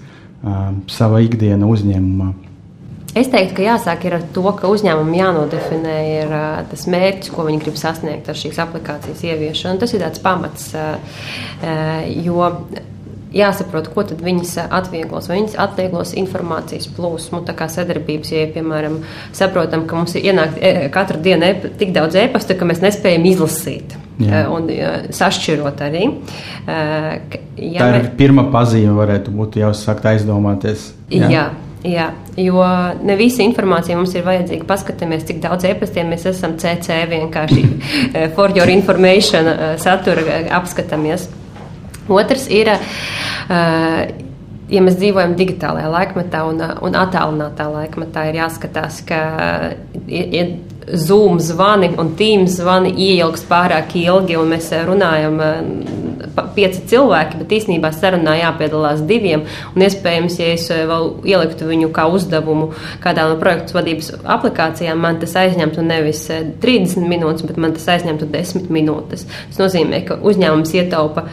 savā 0.94 1.26
ikdienā 1.26 1.66
uzņēmumā. 1.66 2.34
Es 3.16 3.30
teiktu, 3.32 3.54
ka 3.56 3.64
jāsāk 3.64 4.02
ar 4.10 4.18
to, 4.36 4.44
ka 4.60 4.68
uzņēmumam 4.68 5.14
jānodefinē 5.16 6.00
ir, 6.18 6.34
uh, 6.36 6.58
tas 6.68 6.82
mērķis, 6.92 7.32
ko 7.32 7.46
viņi 7.48 7.62
grib 7.64 7.78
sasniegt 7.80 8.28
ar 8.28 8.36
šīs 8.36 8.60
aplikācijas 8.60 9.22
ieviešanu. 9.24 9.80
Tas 9.80 9.94
ir 9.96 10.04
tāds 10.04 10.20
pamats, 10.20 10.66
uh, 10.76 10.98
jo 12.12 12.50
jāsaprot, 13.36 13.90
ko 13.94 14.06
tad 14.08 14.24
viņas 14.24 14.56
atvieglos. 14.70 15.30
Vai 15.30 15.42
viņas 15.42 15.58
atvieglos 15.66 16.14
informācijas 16.20 16.88
plūsmu, 16.96 17.44
tā 17.48 17.56
kā 17.58 17.68
sadarbības, 17.72 18.32
ja, 18.36 18.48
piemēram, 18.56 19.02
saprotam, 19.36 19.86
ka 19.90 20.00
mums 20.00 20.16
ir 20.16 20.32
ienākt 20.32 20.62
e, 20.62 20.74
katru 20.94 21.22
dienu 21.24 21.50
e 21.50 21.74
tik 21.80 21.94
daudz 21.96 22.18
e-pasta, 22.24 22.58
ka 22.58 22.68
mēs 22.70 22.84
nespējam 22.86 23.28
izlasīt. 23.32 23.98
Jā. 24.24 24.46
Un 24.48 24.70
sašķirot 25.12 25.82
arī. 25.84 26.06
Ja 27.60 27.84
Tā 27.84 27.90
ir 28.00 28.10
pirmā 28.16 28.48
pazīme, 28.54 28.96
varētu 28.96 29.34
būt 29.36 29.60
jau 29.60 29.74
sākt 29.76 30.08
aizdomāties. 30.14 30.94
Jā. 31.12 31.30
jā. 31.32 31.46
Jā, 31.86 32.08
jo 32.42 32.64
ne 33.06 33.14
visa 33.20 33.44
informācija 33.46 33.94
mums 33.94 34.16
ir 34.18 34.24
vajadzīga. 34.26 34.66
Paskatāmies, 34.66 35.22
cik 35.28 35.38
daudz 35.44 35.68
e-pastiem 35.70 36.08
mēs 36.10 36.26
esam 36.32 36.56
CC 36.58 37.04
vienkārši 37.12 37.62
for 38.34 38.56
your 38.58 38.72
information 38.74 39.52
satura 39.78 40.40
apskatāmies. 40.58 41.28
Otrs 42.10 42.48
ir, 42.54 42.70
ja 43.50 44.84
mēs 44.86 45.00
dzīvojam 45.00 45.36
digitālajā 45.40 45.90
laikmetā 45.94 46.46
un, 46.50 46.62
un 46.86 47.02
attālinātā 47.02 47.68
laikmetā, 47.72 48.30
ir 48.30 48.42
jāskatās, 48.42 49.02
ka 49.08 49.20
ja 50.08 50.48
Zoom 50.86 51.40
zvani 51.42 51.90
un 51.98 52.12
Teams 52.18 52.60
zvani 52.60 52.92
ieilgs 53.08 53.46
pārāk 53.50 53.96
ilgi, 53.98 54.36
un 54.38 54.52
mēs 54.54 54.70
runājam 54.86 55.40
pieci 56.56 56.84
cilvēki, 56.92 57.40
bet 57.42 57.56
īstenībā 57.58 57.90
sarunā 57.96 58.36
jāpiedalās 58.38 59.02
diviem. 59.10 59.48
Un 59.74 59.86
iespējams, 59.86 60.38
ja 60.42 60.52
es 60.54 60.68
vēl 60.70 61.10
ieliktu 61.26 61.70
viņu 61.70 61.90
kā 61.96 62.06
uzdevumu 62.12 62.70
kādā 63.04 63.26
no 63.32 63.40
projektu 63.42 63.80
vadības 63.80 64.14
aplikācijām, 64.22 65.02
man 65.02 65.20
tas 65.22 65.36
aizņemtu 65.42 65.86
nevis 65.86 66.26
30 66.62 67.10
minūtes, 67.10 67.48
bet 67.50 67.58
man 67.62 67.74
tas 67.78 67.90
aizņemtu 67.98 68.30
10 68.34 68.70
minūtes. 68.74 69.26
Tas 69.50 69.62
nozīmē, 69.66 70.06
ka 70.06 70.22
uzņēmums 70.22 70.76
ietaupa 70.78 71.26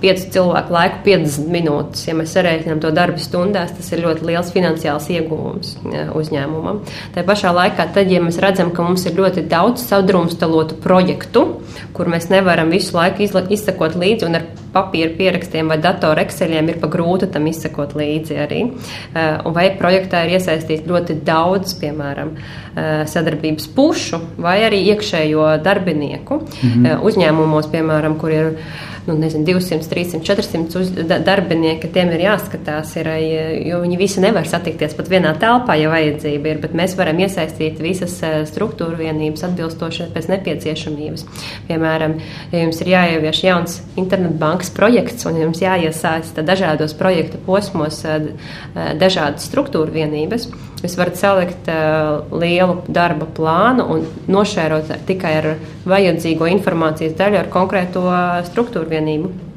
5 0.00 0.30
cilvēku 0.34 0.74
laiku 0.74 1.02
50 1.06 1.50
minūtes. 1.52 2.06
Ja 2.08 2.14
mēs 2.18 2.34
sarēķinām 2.36 2.80
to 2.82 2.92
darbu 2.94 3.20
stundās, 3.22 3.74
tas 3.76 3.90
ir 3.92 4.04
ļoti 4.06 4.28
liels 4.30 4.52
finansiāls 4.54 5.10
ieguvums 5.12 5.76
uzņēmumam. 6.16 6.82
Tā 7.14 7.24
pašā 7.26 7.52
laikā, 7.56 7.90
tad, 7.94 8.12
ja 8.12 8.22
mēs 8.24 8.40
redzam, 8.42 8.72
ka 8.74 8.86
mums 8.86 9.06
ir 9.08 9.18
ļoti 9.18 9.46
daudz 9.50 9.84
sadrumstalotu 9.90 10.80
projektu, 10.82 11.46
kur 11.96 12.10
mēs 12.10 12.30
nevaram 12.32 12.72
visu 12.72 12.96
laiku 12.96 13.26
izsakot 13.26 13.98
līdzi 14.00 14.28
un 14.28 14.40
ar 14.40 14.48
papīra 14.74 15.12
pierakstiem 15.18 15.70
vai 15.70 15.78
datoru 15.82 16.22
ekseļiem 16.24 16.72
ir 16.72 16.80
pa 16.82 16.90
grūti 16.92 17.30
tam 17.32 17.48
izsakot 17.50 17.96
līdzi 17.98 18.38
arī. 18.44 18.60
Un 19.16 19.56
vai 19.56 19.70
projektā 19.78 20.24
ir 20.26 20.36
iesaistīts 20.38 20.88
ļoti 20.88 21.20
daudz, 21.26 21.74
piemēram, 21.80 22.34
sadarbības 23.10 23.66
pušu 23.74 24.20
vai 24.40 24.60
arī 24.66 24.84
iekšējo 24.92 25.48
darbinieku 25.64 26.42
mhm. 26.44 27.02
uzņēmumos, 27.06 27.70
piemēram, 27.72 28.16
kur 28.20 28.34
ir 28.34 28.54
nu, 29.06 29.18
nezinu, 29.18 29.44
200, 29.44 29.88
300, 29.88 30.20
400 30.24 30.80
uz, 30.80 30.90
da, 31.08 31.18
darbinieki, 31.24 31.88
tiem 31.92 32.12
ir 32.14 32.24
jāskatās, 32.26 32.92
ir, 33.00 33.08
jo 33.66 33.80
viņi 33.82 33.98
visi 34.00 34.22
nevar 34.22 34.48
satikties 34.48 34.94
pat 34.98 35.10
vienā 35.10 35.32
telpā, 35.40 35.76
ja 35.80 35.90
vajadzība 35.92 36.52
ir, 36.52 36.60
bet 36.62 36.76
mēs 36.76 36.96
varam 36.98 37.20
iesaistīt 37.22 37.80
visas 37.82 38.18
struktūra 38.50 38.98
vienības 39.00 39.46
atbilstoši 39.48 40.10
pēc 40.14 40.30
nepieciešamības. 40.34 41.26
Piemēram, 41.70 42.18
ja 42.52 42.64
jums 42.64 42.80
ir 42.84 42.92
jāievieš 42.94 43.44
jauns 43.46 43.80
internetbankas 44.60 44.70
projekts 44.70 45.26
un 45.26 45.38
jums 45.40 45.60
jāiesaista 45.60 46.42
dažādos 46.44 46.94
projekta 46.94 47.38
posmos 47.46 48.04
dažādas 48.74 49.48
struktūra 49.48 49.90
vienības, 49.90 50.50
Jūs 50.80 50.94
varat 50.96 51.18
salikt 51.20 51.66
lielu 52.32 52.78
darba 52.88 53.26
plānu 53.26 53.84
un 53.84 54.06
nošērot 54.32 54.88
tikai 55.04 55.34
ar 55.36 55.48
vajadzīgo 55.84 56.48
informācijas 56.48 57.18
daļu, 57.18 57.36
ar 57.36 57.50
konkrēto 57.52 58.04
struktūru 58.48 58.88
vienību. 58.88 59.49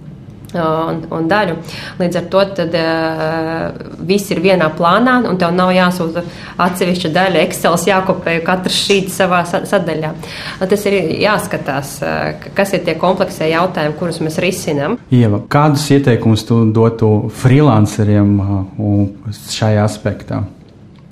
Un, 0.54 1.00
un 1.13 1.28
daļu. 1.30 1.56
Līdz 1.98 2.20
ar 2.20 2.26
to 2.34 2.44
tad, 2.60 2.76
uh, 2.78 3.96
viss 4.06 4.32
ir 4.34 4.42
vienā 4.44 4.70
plānā, 4.78 5.16
un 5.30 5.39
tev 5.42 5.54
nav 5.56 5.72
jāsūta 5.74 6.22
atsevišķa 6.62 7.13
daļa, 7.16 7.44
Excel, 7.48 7.78
jākopē 7.89 8.38
katrs 8.46 8.80
šīs 8.86 9.18
savā 9.18 9.44
sadaļā. 9.50 10.13
Tas 10.62 10.88
ir 10.89 10.98
jāskatās, 11.24 11.96
uh, 12.06 12.50
kas 12.58 12.76
ir 12.78 12.84
tie 12.86 12.98
kompleksē 13.02 13.50
jautājumi, 13.50 13.98
kurus 13.98 14.22
mēs 14.22 14.38
risinām. 14.44 15.00
Ieva, 15.13 15.42
kādus 15.50 15.89
ieteikumus 15.96 16.46
tu 16.50 16.63
dotu 16.74 17.13
freelanceriem 17.42 18.36
uh, 18.39 19.08
šajā 19.50 19.88
aspektā? 19.88 20.44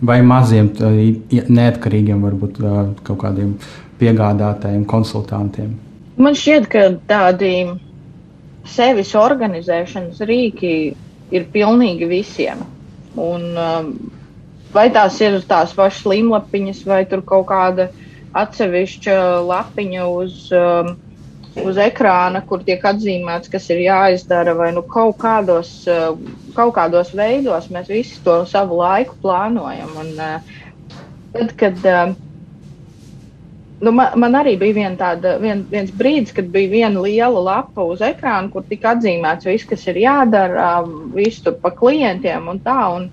vai 0.01 0.21
maziem, 0.25 0.71
neatkarīgiem, 1.29 2.21
varbūt 2.25 2.59
kaut 3.05 3.19
kādiem 3.21 3.53
piegādātājiem, 4.01 4.83
konsultantiem? 4.89 5.75
Man 6.21 6.37
šķiet, 6.37 6.67
ka 6.71 6.87
tādi 7.09 7.53
sevis 8.67 9.13
organizēšanas 9.17 10.21
rīki 10.27 10.73
ir 11.31 11.47
pilnīgi 11.53 12.07
visiem. 12.09 12.61
Un, 13.19 13.51
vai 14.71 14.87
tās 14.93 15.17
ir 15.23 15.39
tās 15.47 15.73
pašas 15.75 16.05
līmlapiņas, 16.07 16.83
vai 16.87 17.03
tur 17.09 17.23
kaut 17.27 17.49
kāda 17.49 17.89
atsevišķa 18.37 19.15
lapiņa 19.43 20.05
uz 20.07 20.45
um, 20.55 20.93
uz 21.59 21.79
ekrāna, 21.81 22.41
kur 22.47 22.63
tiek 22.63 22.83
atzīmēts, 22.87 23.51
kas 23.51 23.67
ir 23.73 23.83
jāizdara, 23.83 24.53
vai 24.57 24.71
nu 24.75 24.83
kaut 24.87 25.17
kādos, 25.21 25.71
eh, 25.87 26.09
kaut 26.55 26.73
kādos 26.77 27.11
veidos 27.17 27.67
mēs 27.73 27.91
visi 27.91 28.19
to 28.23 28.41
savu 28.45 28.79
laiku 28.79 29.17
plānojam. 29.23 29.91
Un, 29.99 30.19
eh, 30.19 30.39
tad, 31.33 31.57
kad, 31.57 31.85
eh, 31.85 32.15
nu, 33.81 33.91
man, 33.91 34.13
man 34.21 34.37
arī 34.37 34.55
bija 34.61 34.77
vien 34.77 34.97
tāda, 34.99 35.35
vien, 35.41 35.63
viens 35.71 35.91
brīdis, 35.97 36.33
kad 36.37 36.49
bija 36.53 36.71
viena 36.71 37.03
liela 37.03 37.41
lapa 37.45 37.85
uz 37.85 38.03
ekrāna, 38.05 38.51
kur 38.53 38.65
tika 38.69 38.95
atzīmēts 38.95 39.49
viss, 39.49 39.67
kas 39.69 39.85
ir 39.89 40.01
jādara, 40.03 40.71
visu 41.15 41.47
tur 41.47 41.57
pa 41.63 41.73
klientiem 41.75 42.49
un 42.51 42.61
tā. 42.63 42.77
Un, 42.97 43.07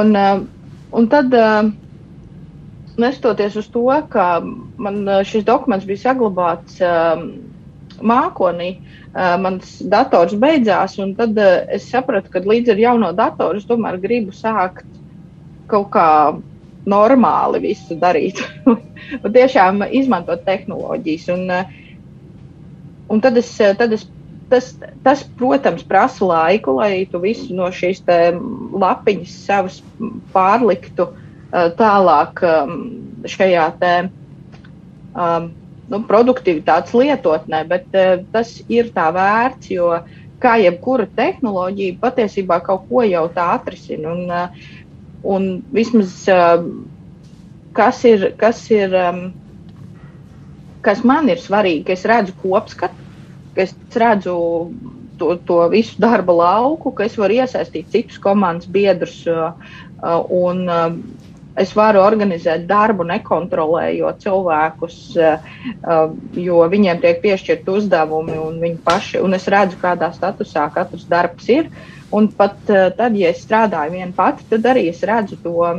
un, 0.00 0.16
un 0.96 1.10
tad 1.12 1.36
nestoties 2.96 3.58
uz 3.60 3.68
to, 3.72 3.84
ka 4.12 4.28
man 4.80 5.02
uh, 5.04 5.20
šis 5.28 5.44
dokuments 5.44 5.84
bija 5.88 6.08
saglabāts 6.08 6.80
mākonī, 7.96 8.70
mans 9.40 9.78
dators 9.88 10.34
beidzās, 10.36 10.98
un 11.00 11.14
tad 11.16 11.38
es 11.40 11.86
sapratu, 11.88 12.28
ka 12.32 12.42
līdz 12.44 12.74
ar 12.74 12.82
jauno 12.82 13.12
datoru 13.16 13.60
es 13.60 13.68
tomēr 13.68 13.96
gribu 14.02 14.34
sākt 14.36 14.84
kaut 15.70 15.88
kā 15.94 16.08
normāli 16.86 17.62
visu 17.68 17.98
darīt 18.00 18.42
un 19.24 19.32
tiešām 19.34 19.84
izmantot 19.90 20.44
tehnoloģijas. 20.46 21.28
Un, 21.34 21.50
uh, 21.50 21.64
un 23.12 23.22
tad 23.24 23.38
es, 23.42 23.50
tad 23.56 23.92
es 23.96 24.06
tas, 24.50 24.72
tas, 25.02 25.24
protams, 25.38 25.82
prasa 25.82 26.22
laiku, 26.22 26.76
lai 26.78 27.06
tu 27.10 27.18
visu 27.22 27.54
no 27.58 27.66
šīs 27.74 28.04
lapiņas 28.06 29.38
savas 29.48 29.80
pārliktu 30.34 31.08
uh, 31.08 31.22
Eh, 31.56 31.68
tālāk 31.78 32.40
um, 32.42 32.72
šajā 33.30 33.66
te, 33.78 33.90
um, 35.14 35.44
nu, 35.92 36.00
produktivitātes 36.08 36.94
lietotnē, 36.96 37.60
bet 37.70 37.94
uh, 37.94 38.24
tas 38.34 38.50
ir 38.66 38.90
tā 38.96 39.06
vērts, 39.14 39.70
jo 39.70 39.92
kā 40.42 40.56
jebkura 40.58 41.06
tehnoloģija 41.16 42.00
patiesībā 42.02 42.58
kaut 42.66 42.88
ko 42.90 43.04
jau 43.06 43.22
tā 43.36 43.46
atrisina. 43.60 44.16
Un, 44.16 44.26
uh, 44.26 44.74
un 45.22 45.48
vismaz 45.72 46.12
uh, 46.32 46.66
kas 47.76 48.04
ir, 48.08 48.30
kas 48.40 48.62
ir, 48.72 48.94
kas 50.86 51.02
man 51.04 51.28
ir 51.32 51.42
svarīgi, 51.42 51.84
ka 51.86 51.96
es 51.96 52.06
redzu 52.08 52.36
kopskatu, 52.40 53.08
ka 53.56 53.66
es 53.66 53.74
redzu 53.92 54.36
to, 55.20 55.34
to 55.48 55.60
visu 55.72 56.00
darba 56.00 56.34
lauku, 56.36 56.92
ka 56.96 57.06
es 57.08 57.16
varu 57.20 57.40
iesaistīt 57.40 57.92
citus 57.92 58.20
komandas 58.22 58.68
biedrus 58.72 59.22
uh, 59.30 59.52
uh, 60.00 60.22
un 60.32 60.64
uh, 60.68 60.88
es 61.56 61.72
varu 61.76 62.02
organizēt 62.04 62.66
darbu, 62.68 63.06
nekontrolējot 63.08 64.18
cilvēkus, 64.20 64.96
jo 66.36 66.58
viņiem 66.68 66.98
tiek 67.00 67.22
piešķirt 67.22 67.70
uzdevumi 67.72 68.36
un 68.36 68.58
viņi 68.60 68.76
paši, 68.84 69.22
un 69.24 69.38
es 69.38 69.48
redzu, 69.48 69.78
kādā 69.80 70.10
statusā 70.12 70.66
katrs 70.74 71.06
darbs 71.08 71.48
ir. 71.54 71.70
Un 72.14 72.28
pat 72.38 72.70
eh, 72.70 72.90
tad, 72.96 73.16
ja 73.18 73.32
es 73.34 73.42
strādāju 73.42 73.96
viena 73.96 74.12
pati, 74.16 74.46
tad 74.50 74.66
arī 74.70 74.86
es 74.92 75.02
redzu 75.06 75.38
to, 75.42 75.70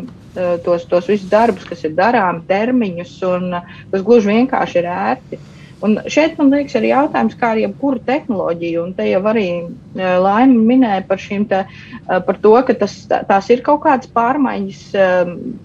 tos, 0.65 0.83
tos 0.89 1.07
visus 1.09 1.29
darbus, 1.31 1.65
kas 1.65 1.85
ir 1.87 1.95
darāmi, 1.97 2.43
termiņus, 2.49 3.13
un 3.25 3.53
tas 3.91 4.03
gluži 4.05 4.35
vienkārši 4.35 4.83
ir 4.83 4.89
ērti. 4.93 5.39
Uh, 5.39 5.53
Un 5.85 5.99
šeit 6.09 6.39
man 6.39 6.49
liekas 6.49 6.73
arī 6.79 6.89
jautājums, 6.89 7.35
kā 7.37 7.51
ar 7.53 7.59
jebkuru 7.61 7.99
tehnoloģiju, 8.05 8.83
un 8.87 8.93
te 8.97 9.05
jau 9.05 9.19
arī 9.29 9.45
Laima 9.93 10.61
minēja 10.71 11.03
par, 11.05 11.21
te, 11.51 11.59
par 12.07 12.39
to, 12.41 12.53
ka 12.65 12.75
tas, 12.81 12.95
tās 13.29 13.49
ir 13.53 13.61
kaut 13.65 13.83
kādas 13.83 14.09
pārmaiņas, 14.15 14.81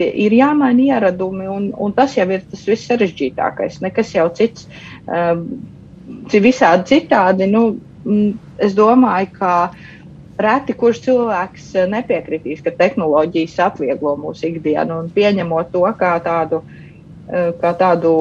ir 0.05 0.37
jāmaina 0.37 0.89
ieradumi, 0.89 1.49
un, 1.49 1.71
un 1.73 1.97
tas 1.97 2.19
jau 2.19 2.29
ir 2.29 2.45
tas 2.51 2.67
viss 2.69 2.91
sarežģītākais. 2.91 3.81
Nekas 3.85 4.13
jau 4.13 4.29
cits, 4.37 4.69
visādi 6.45 6.91
citādi. 6.93 7.49
Nu, 7.49 7.65
es 8.61 8.77
domāju, 8.77 9.33
ka 9.39 9.55
reti 10.45 10.77
kurš 10.79 11.03
cilvēks 11.07 11.73
nepiekritīs, 11.93 12.63
ka 12.65 12.75
tehnoloģijas 12.77 13.59
atvieglo 13.69 14.17
mūsu 14.21 14.51
ikdienu 14.53 15.03
un 15.03 15.11
pieņemot 15.15 15.73
to 15.75 15.85
kā 15.99 16.15
tādu, 16.25 16.63
kā 17.61 17.75
tādu 17.81 18.15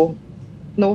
nu, 0.81 0.91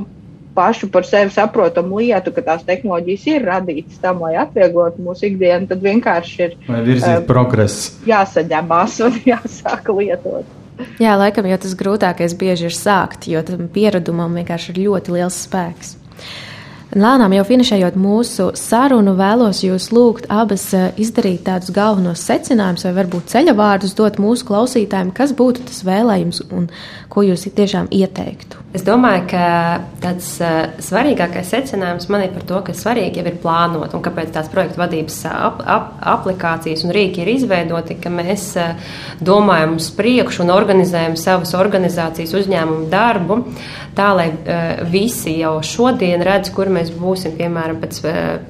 pašu 0.57 0.89
par 0.89 1.05
sevi 1.05 1.29
saprotamu 1.29 2.01
lietu, 2.01 2.33
ka 2.33 2.41
tās 2.41 2.63
tehnoloģijas 2.65 3.25
ir 3.29 3.45
radītas 3.45 3.99
tam, 4.01 4.23
lai 4.25 4.33
atvieglotu 4.41 5.03
mūsu 5.05 5.29
ikdienu, 5.29 5.69
tad 5.69 5.83
vienkārši 5.85 6.39
ir 6.47 6.55
uh, 6.65 7.11
progress. 7.29 7.91
Jāsaņemās 8.09 8.97
un 9.05 9.19
jāsāk 9.33 9.91
lietot. 9.93 10.55
Jā, 11.01 11.13
laikam 11.17 11.45
jau 11.49 11.57
tas 11.61 11.77
grūtākais 11.77 12.33
bieži 12.37 12.69
ir 12.69 12.75
sākt, 12.75 13.29
jo 13.29 13.41
tam 13.45 13.69
pieredumam 13.73 14.33
vienkārši 14.37 14.73
ir 14.73 14.83
ļoti 14.87 15.15
liels 15.17 15.37
spēks. 15.45 15.95
Lēnām 16.95 17.33
jau 17.35 17.43
finišējot 17.43 17.97
mūsu 17.99 18.45
sarunu, 18.55 19.11
vēlos 19.19 19.59
jūs 19.65 19.89
lūgt 19.91 20.29
abas 20.31 20.69
eh, 20.77 20.85
izdarīt 20.95 21.43
tādus 21.43 21.73
galvenos 21.75 22.23
secinājumus, 22.23 22.85
vai 22.87 22.93
varbūt 23.01 23.33
ceļavārdus 23.33 23.95
dot 23.97 24.21
mūsu 24.23 24.47
klausītājiem, 24.47 25.11
kas 25.17 25.35
būtu 25.35 25.65
tas 25.67 25.83
vēlējums 25.83 26.45
un 26.47 26.69
ko 27.11 27.25
jūs 27.27 27.43
tiešām 27.57 27.91
ieteiktu. 27.91 28.63
Es 28.77 28.83
domāju, 28.85 29.23
ka 29.31 29.45
tāds 30.03 30.27
uh, 30.37 30.75
svarīgākais 30.85 31.49
secinājums 31.49 32.05
man 32.13 32.27
ir 32.27 32.33
par 32.35 32.43
to, 32.45 32.59
ka 32.67 32.75
svarīgi 32.77 33.23
jau 33.23 33.25
ir 33.25 33.39
plānot 33.41 33.95
un 33.97 34.03
kāpēc 34.05 34.29
tās 34.35 34.51
projektu 34.53 34.77
vadības 34.77 35.17
ap, 35.31 35.63
ap, 35.65 35.87
aplikācijas 36.13 36.83
un 36.85 36.93
rīki 36.93 37.23
ir 37.23 37.31
izveidoti, 37.33 37.97
ka 38.03 38.11
mēs 38.13 38.51
uh, 38.61 38.91
domājam 39.17 39.79
uz 39.79 39.89
priekšu 39.97 40.43
un 40.45 40.53
organizējam 40.53 41.17
savas 41.17 41.55
organizācijas 41.57 42.35
uzņēmumu 42.37 42.85
darbu 42.91 43.39
tā, 43.97 44.11
lai 44.19 44.27
uh, 44.29 44.83
visi 44.93 45.33
jau 45.39 45.55
šodien 45.65 46.21
redz, 46.27 46.53
kur 46.53 46.69
mēs 46.69 46.93
būsim 46.93 47.33
piemēram 47.39 47.81
pēc 47.81 48.03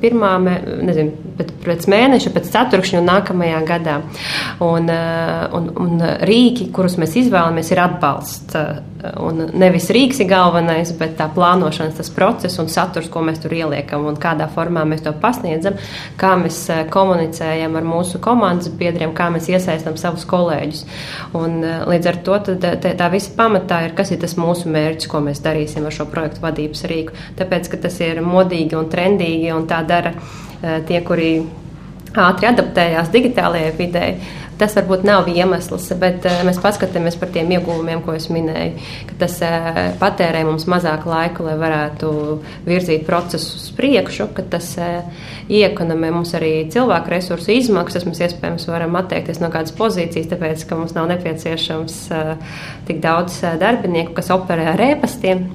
pirmā, 0.03 0.33
nezinu, 0.89 1.27
pēc 1.63 1.87
mēneša, 1.87 2.33
pēc 2.35 2.51
ceturkšņa 2.51 2.99
un 2.99 3.09
nākamajā 3.13 3.63
gadā. 3.67 3.97
Un, 4.65 4.91
un, 5.57 5.71
un 5.83 6.05
rīki, 6.27 6.67
kurus 6.75 6.97
mēs 6.99 7.15
izvēlamies, 7.23 7.71
ir 7.71 7.83
atbalsts. 7.83 8.59
Un 9.21 9.43
nevis 9.53 9.91
rīks 9.93 10.16
ir 10.21 10.29
galvenais, 10.29 10.91
bet 10.97 11.15
tā 11.19 11.27
plānošanas 11.33 11.97
tas 11.99 12.09
process 12.13 12.59
un 12.61 12.69
saturs, 12.71 13.09
ko 13.11 13.21
mēs 13.25 13.41
tur 13.43 13.53
ieliekam 13.57 14.07
un 14.09 14.17
kādā 14.21 14.47
formā 14.53 14.83
mēs 14.87 15.03
to 15.05 15.13
pasniedzam, 15.21 15.77
kā 16.19 16.33
mēs 16.39 16.59
komunicējam 16.93 17.77
ar 17.79 17.87
mūsu 17.87 18.21
komandas 18.23 18.71
biedriem, 18.79 19.13
kā 19.17 19.29
mēs 19.33 19.49
iesaistām 19.51 19.97
savus 19.99 20.25
kolēģus. 20.29 20.83
Un, 21.37 21.59
līdz 21.89 22.11
ar 22.11 22.19
to 22.25 22.39
tad, 22.49 22.67
tā 22.87 23.11
visa 23.13 23.35
pamatā 23.37 23.83
ir, 23.87 23.95
kas 23.97 24.11
ir 24.13 24.21
tas 24.23 24.37
mūsu 24.39 24.71
mērķis, 24.73 25.11
ko 25.11 25.21
mēs 25.27 25.43
darīsim 25.45 25.85
ar 25.87 25.95
šo 25.95 26.07
projektu 26.11 26.43
vadības 26.45 26.83
rīku. 26.89 27.15
Tāpēc, 27.39 27.71
ka 27.71 27.83
tas 27.87 28.01
ir 28.03 28.23
modīgi 28.25 28.77
un 28.79 28.91
trendīgi 28.91 29.53
un 29.55 29.69
tā 29.69 29.83
dara 29.87 30.13
tie, 30.87 31.01
kuri 31.05 31.31
ātri 32.17 32.49
adaptējās 32.49 33.13
digitālajai 33.13 33.71
videi. 33.77 34.11
Tas 34.57 34.73
varbūt 34.77 35.03
nav 35.05 35.27
iemesls, 35.29 35.85
bet 36.01 36.25
uh, 36.25 36.39
mēs 36.47 36.57
paskatāmies 36.63 37.17
par 37.19 37.29
tiem 37.33 37.51
ieguvumiem, 37.53 38.01
ko 38.05 38.15
es 38.17 38.25
minēju. 38.33 38.87
Tas 39.21 39.37
uh, 39.45 39.79
patērē 40.01 40.41
mums 40.47 40.65
mazāk 40.69 41.05
laika, 41.09 41.45
lai 41.45 41.55
varētu 41.61 42.11
virzīt 42.65 43.05
procesu 43.05 43.59
uz 43.59 43.67
priekšu, 43.77 44.29
ka 44.37 44.45
tas 44.55 44.71
uh, 44.81 45.05
iekonomē 45.53 46.09
mums 46.15 46.33
arī 46.37 46.51
cilvēku 46.73 47.13
resursu 47.13 47.53
izmaksas. 47.53 48.07
Mēs 48.09 48.23
iespējams 48.27 48.67
varam 48.71 48.97
atteikties 48.99 49.41
no 49.43 49.51
kādas 49.53 49.75
pozīcijas, 49.77 50.31
tāpēc 50.33 50.65
ka 50.67 50.79
mums 50.79 50.97
nav 50.97 51.09
nepieciešams 51.13 51.99
tik 52.87 53.01
daudz 53.03 53.39
darbinieku, 53.61 54.15
kas 54.17 54.33
operē 54.33 54.71
ar 54.73 54.83
ēpastiem. 54.89 55.45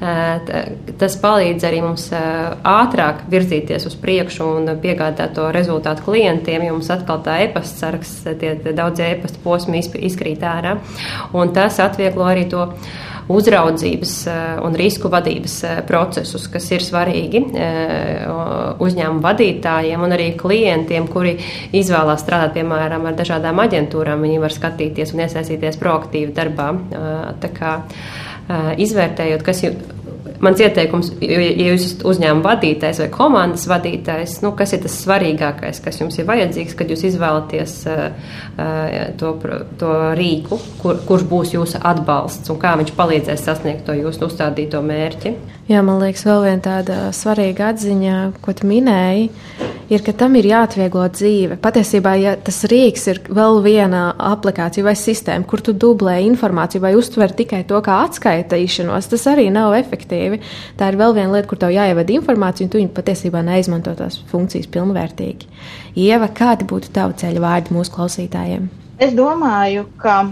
Tas 0.00 1.16
palīdz 1.20 1.66
arī 1.68 1.82
mums 1.84 2.06
ātrāk 2.10 3.26
virzīties 3.28 3.84
uz 3.90 3.96
priekšu 4.00 4.46
un 4.56 4.70
piegādāt 4.80 5.34
to 5.36 5.50
rezultātu 5.52 6.06
klientiem, 6.06 6.64
jo 6.64 6.78
mums 6.78 6.88
atkal 6.94 7.20
tā 7.26 7.36
e-pasta 7.44 7.84
saraksts, 7.84 8.24
tie 8.40 8.56
daudzie 8.72 9.10
e-pasta 9.12 9.42
posmi 9.44 9.82
izkrīt 9.84 10.40
ārā. 10.40 10.78
Un 11.36 11.52
tas 11.52 11.76
atvieglo 11.84 12.24
arī 12.30 12.46
to 12.48 12.64
uzraudzības 13.30 14.14
un 14.64 14.74
risku 14.74 15.10
vadības 15.12 15.58
procesus, 15.86 16.48
kas 16.50 16.64
ir 16.72 16.82
svarīgi 16.82 17.44
uzņēmumu 18.80 19.22
vadītājiem 19.22 20.02
un 20.02 20.16
arī 20.16 20.32
klientiem, 20.40 21.06
kuri 21.12 21.36
izvēlās 21.76 22.24
strādāt, 22.24 22.56
piemēram, 22.56 23.04
ar 23.06 23.20
dažādām 23.20 23.62
aģentūrām. 23.68 24.24
Viņi 24.26 24.42
var 24.42 24.56
skatīties 24.56 25.14
un 25.14 25.22
iesaistīties 25.28 25.78
proaktīvi 25.78 26.34
darbā. 26.34 26.72
Tā 27.44 27.52
kā 27.54 27.76
izvērtējot, 28.80 29.44
kas 29.46 29.64
mans 30.40 30.60
ieteikums, 30.62 31.10
ja 31.22 31.40
jūs 31.70 31.84
esat 31.84 32.04
uzņēmuma 32.08 32.44
vadītājs 32.46 33.02
vai 33.02 33.08
komandas 33.12 33.66
vadītājs, 33.70 34.38
nu, 34.44 34.52
kas 34.56 34.72
ir 34.74 34.82
tas 34.84 34.96
svarīgākais, 35.04 35.82
kas 35.84 36.00
jums 36.00 36.16
ir 36.18 36.28
vajadzīgs, 36.28 36.76
kad 36.78 36.90
jūs 36.90 37.04
izvēlaties 37.10 37.76
uh, 37.90 38.30
to, 39.20 39.34
to 39.80 39.94
rīku, 40.18 40.60
kur, 40.80 41.00
kurš 41.08 41.26
būs 41.30 41.54
jūsu 41.56 41.82
atbalsts 41.92 42.52
un 42.52 42.60
kā 42.62 42.74
viņš 42.80 42.94
palīdzēs 42.96 43.46
sasniegt 43.46 43.86
to 43.88 43.96
jūsu 43.98 44.26
uzstādīto 44.30 44.82
mērķi. 44.84 45.36
Jā, 45.70 45.84
man 45.86 46.00
liekas, 46.02 46.24
vēl 46.26 46.40
viena 46.42 46.62
tāda 46.64 46.94
svarīga 47.14 47.68
atziņa, 47.70 48.14
ko 48.42 48.50
tu 48.58 48.66
minēji, 48.66 49.28
ir, 49.94 50.02
ka 50.02 50.10
tam 50.18 50.34
ir 50.34 50.48
jāatvieglo 50.50 51.04
dzīve. 51.14 51.60
Patiesībā, 51.62 52.16
ja 52.18 52.32
tas 52.42 52.58
rīks 52.72 53.06
ir 53.12 53.20
vēl 53.30 53.60
viena 53.62 54.00
aplikācija 54.32 54.88
vai 54.88 54.96
sistēma, 54.98 55.46
kur 55.46 55.62
tu 55.62 55.70
dublē 55.70 56.16
informāciju 56.26 56.82
vai 56.82 56.92
uztver 56.98 57.36
tikai 57.38 57.62
to 57.70 57.78
kā 57.86 58.00
atskaitīšanos, 58.08 59.12
tas 59.14 59.28
arī 59.30 59.46
nav 59.54 59.78
efektīvi. 59.78 60.42
Tā 60.74 60.90
ir 60.90 60.98
vēl 60.98 61.14
viena 61.20 61.36
lieta, 61.36 61.46
kur 61.52 61.62
tev 61.62 61.76
jāievada 61.76 62.18
informācija, 62.18 62.66
un 62.66 62.74
tu 62.74 62.82
viņu 62.82 62.94
patiesībā 62.98 63.46
neizmanto 63.46 63.94
tās 63.94 64.18
funkcijas 64.32 64.66
pilnvērtīgi. 64.74 65.54
Ieva, 66.02 66.32
kādi 66.34 66.66
būtu 66.66 66.90
tavi 66.98 67.14
ceļa 67.22 67.46
vārdi 67.46 67.78
mūsu 67.78 67.94
klausītājiem? 67.94 68.66
Es 68.98 69.14
domāju, 69.14 69.86
ka 70.02 70.24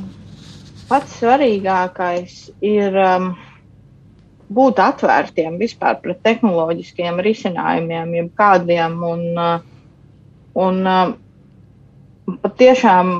pats 0.90 1.20
svarīgākais 1.22 2.48
ir. 2.58 3.04
Um, 3.06 3.36
būt 4.54 4.80
atvērtiem 4.82 5.58
vispār 5.60 5.98
pret 6.02 6.20
tehnoloģiskiem 6.24 7.20
risinājumiem, 7.24 8.14
jebkādiem. 8.22 8.96
Un, 9.04 9.24
uh, 9.36 9.58
un 10.58 10.80
uh, 10.88 11.12
patiešām 12.44 13.12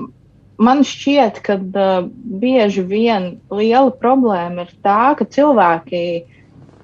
man 0.65 0.83
šķiet, 0.87 1.43
ka 1.45 1.59
uh, 1.59 2.09
bieži 2.43 2.85
vien 2.89 3.31
liela 3.53 3.93
problēma 3.93 4.67
ir 4.67 4.75
tā, 4.85 5.15
ka 5.19 5.29
cilvēki 5.29 6.03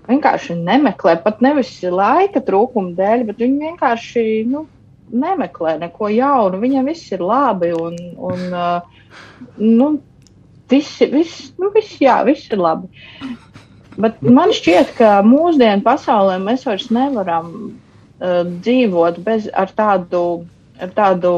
vienkārši 0.05 0.59
nemeklē, 0.61 1.17
pat 1.25 1.41
nevis 1.45 1.79
laika 1.81 2.43
trūkuma 2.45 2.93
dēļ, 2.99 3.29
bet 3.31 3.41
viņi 3.41 3.71
vienkārši 3.71 4.25
nu, 4.51 4.67
nemeklē 5.15 5.79
neko 5.81 6.11
jaunu. 6.13 6.61
Viņiem 6.61 6.91
viss 6.93 7.13
ir 7.15 7.25
labi 7.25 7.73
un, 7.77 7.97
un 8.21 8.45
nu, 9.57 9.89
viss, 10.69 11.01
viss, 11.09 11.55
nu, 11.61 11.71
viss, 11.73 11.97
jā, 12.05 12.19
viss 12.29 12.53
ir 12.53 12.61
labi. 12.61 12.91
Bet 14.01 14.19
man 14.23 14.51
šķiet, 14.55 14.97
ka 14.99 15.21
mūsdienu 15.27 15.85
pasaulē 15.87 16.41
mēs 16.43 16.65
vairs 16.67 16.89
nevaram 16.95 17.51
uh, 17.55 18.43
dzīvot 18.65 19.21
bez 19.27 19.47
tādu, 19.79 20.23
ar 20.83 20.93
tādu 20.97 21.35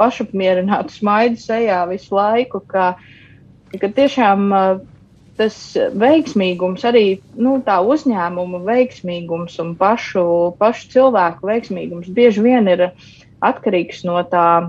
pašapmierinātu 0.00 0.98
smaidu 0.98 1.40
sejā 1.40 1.80
visu 1.88 2.18
laiku, 2.18 2.60
ka, 2.68 2.92
ka 3.80 3.92
tiešām 3.96 4.50
uh, 4.52 4.82
tas 5.40 5.56
veiksmīgums, 5.96 6.84
arī 6.84 7.04
nu, 7.40 7.56
tā 7.64 7.78
uzņēmuma 7.80 8.60
veiksmīgums 8.66 9.56
un 9.62 9.72
pašu, 9.80 10.24
pašu 10.60 10.90
cilvēku 10.92 11.48
veiksmīgums 11.48 12.12
bieži 12.12 12.44
vien 12.44 12.68
ir 12.68 12.90
atkarīgs 13.40 14.04
no 14.04 14.20
tā 14.28 14.68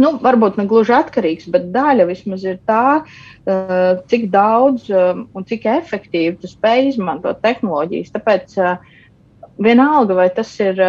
nu, 0.00 0.12
varbūt 0.22 0.58
ne 0.60 0.66
gluži 0.70 0.94
atkarīgs, 0.96 1.50
bet 1.52 1.70
daļa 1.74 2.06
vismaz 2.08 2.46
ir 2.48 2.60
tā, 2.68 3.02
uh, 3.02 3.82
cik 4.08 4.28
daudz 4.32 4.88
um, 4.92 5.26
un 5.36 5.48
cik 5.48 5.66
efektīvi 5.74 6.38
tu 6.40 6.50
spēj 6.50 6.92
izmantot 6.94 7.42
tehnoloģijas. 7.44 8.14
Tāpēc 8.14 8.56
uh, 8.60 8.76
vienalga, 9.62 10.16
vai 10.16 10.28
tas 10.34 10.52
ir 10.62 10.80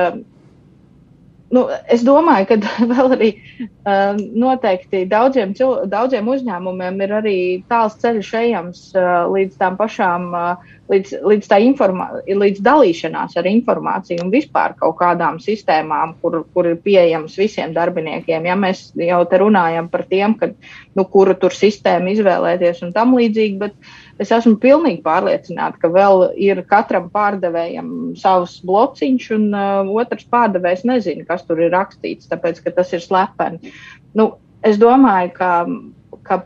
nu, 1.53 1.63
es 1.91 2.03
domāju, 2.05 2.47
ka 2.49 2.57
vēl 2.91 3.15
arī 3.17 3.29
uh, 3.33 4.13
noteikti 4.17 5.03
daudziem, 5.09 5.53
daudziem 5.91 6.29
uzņēmumiem 6.33 7.01
ir 7.05 7.17
arī 7.19 7.37
tāls 7.71 7.97
ceļš 8.01 8.31
ejams 8.41 8.85
uh, 8.97 9.25
līdz 9.31 9.59
tām 9.61 9.77
pašām, 9.79 10.29
uh, 10.33 10.71
līdz, 10.91 11.15
līdz 11.31 11.49
tā 11.51 11.59
informā, 11.63 12.09
līdz 12.27 12.63
dalīšanās 12.65 13.37
ar 13.39 13.49
informāciju 13.49 14.25
un 14.25 14.31
vispār 14.33 14.77
kaut 14.79 14.97
kādām 15.01 15.39
sistēmām, 15.43 16.17
kur, 16.21 16.41
kur 16.55 16.71
ir 16.71 16.79
pieejams 16.83 17.37
visiem 17.39 17.75
darbiniekiem. 17.75 18.49
Ja 18.49 18.57
mēs 18.59 18.89
jau 18.99 19.21
te 19.29 19.41
runājam 19.41 19.91
par 19.93 20.07
tiem, 20.09 20.37
kad, 20.39 20.57
nu, 20.97 21.05
kuru 21.09 21.37
tur 21.39 21.55
sistēmu 21.55 22.17
izvēlēties 22.17 22.83
un 22.87 22.95
tam 22.95 23.15
līdzīgi, 23.17 23.61
bet 23.61 23.77
uh, 23.77 24.01
Es 24.21 24.29
esmu 24.29 24.59
pilnīgi 24.61 25.01
pārliecināta, 25.05 25.79
ka 25.81 25.89
vēl 25.89 26.27
ir 26.37 26.61
katram 26.69 27.07
pārdevējam 27.13 27.87
savs 28.19 28.59
blociņš, 28.67 29.29
un 29.33 29.47
uh, 29.57 29.89
otrs 29.97 30.27
pārdevējs 30.29 30.83
nezina, 30.85 31.25
kas 31.25 31.45
tur 31.47 31.63
ir 31.63 31.73
rakstīts, 31.73 32.29
tāpēc 32.29 32.61
ka 32.61 32.75
tas 32.77 32.93
ir 32.93 33.01
slepeni. 33.01 33.73
Nu, 34.13 34.35
es 34.61 34.77
domāju, 34.81 35.31
ka, 35.39 35.53
ka 36.29 36.43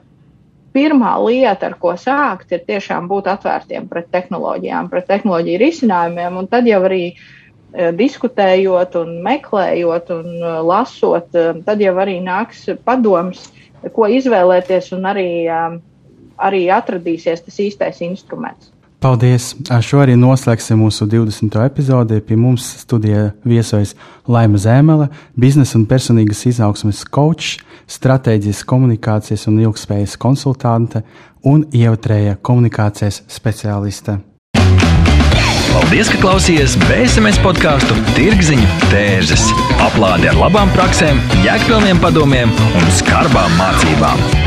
pirmā 0.77 1.17
lieta, 1.25 1.67
ar 1.67 1.75
ko 1.81 1.97
sākt, 1.99 2.53
ir 2.55 2.63
tiešām 2.69 3.09
būt 3.11 3.27
atvērtiem 3.33 3.89
pret 3.91 4.07
tehnoloģijām, 4.15 4.87
pret 4.93 5.09
tehnoloģiju 5.11 5.61
risinājumiem, 5.65 6.39
un 6.39 6.47
tad 6.47 6.71
jau 6.71 6.79
arī 6.87 7.03
uh, 7.11 7.91
diskutējot, 7.99 8.95
un 9.03 9.13
meklējot 9.27 10.15
un 10.15 10.31
uh, 10.39 10.55
lasot, 10.63 11.35
uh, 11.35 11.59
tad 11.67 11.83
jau 11.83 11.97
arī 11.99 12.21
nāks 12.23 12.63
padoms, 12.87 13.49
ko 13.91 14.07
izvēlēties, 14.07 14.93
un 14.95 15.11
arī 15.11 15.29
arī 16.37 16.67
atradīsies 16.73 17.45
tas 17.45 17.61
īstais 17.63 18.01
instruments. 18.05 18.71
Paldies! 18.97 19.51
Ar 19.69 19.83
šo 19.85 19.99
arī 20.01 20.15
noslēgsim 20.17 20.79
mūsu 20.81 21.05
20. 21.05 21.53
epizodi. 21.67 22.17
Pie 22.25 22.37
mums 22.39 22.65
studijā 22.81 23.27
viesojas 23.45 23.93
Laima 24.25 24.57
Zēmele, 24.57 25.11
biznesa 25.37 25.77
un 25.77 25.85
personīgas 25.89 26.41
izaugsmes 26.49 27.03
coach, 27.05 27.59
stratēģijas 27.85 28.63
komunikācijas 28.65 29.45
un 29.51 29.61
ilgspējas 29.61 30.17
konsultante 30.17 31.03
un 31.45 31.67
ievatrēja 31.69 32.39
komunikācijas 32.41 33.21
speciāliste. 33.29 34.17
Paldies, 35.77 36.09
ka 36.09 36.17
klausījāties 36.23 36.73
BSMS 36.87 37.37
podkāstu 37.45 37.93
Tirziņu 38.17 38.65
tērzes. 38.89 39.45
Aplādi 39.91 40.31
ar 40.31 40.41
labām 40.41 40.73
praktiskām, 40.73 41.21
jēgpilniem 41.45 42.01
padomiem 42.01 42.57
un 42.73 42.93
skarbām 42.97 43.53
mācībām. 43.61 44.46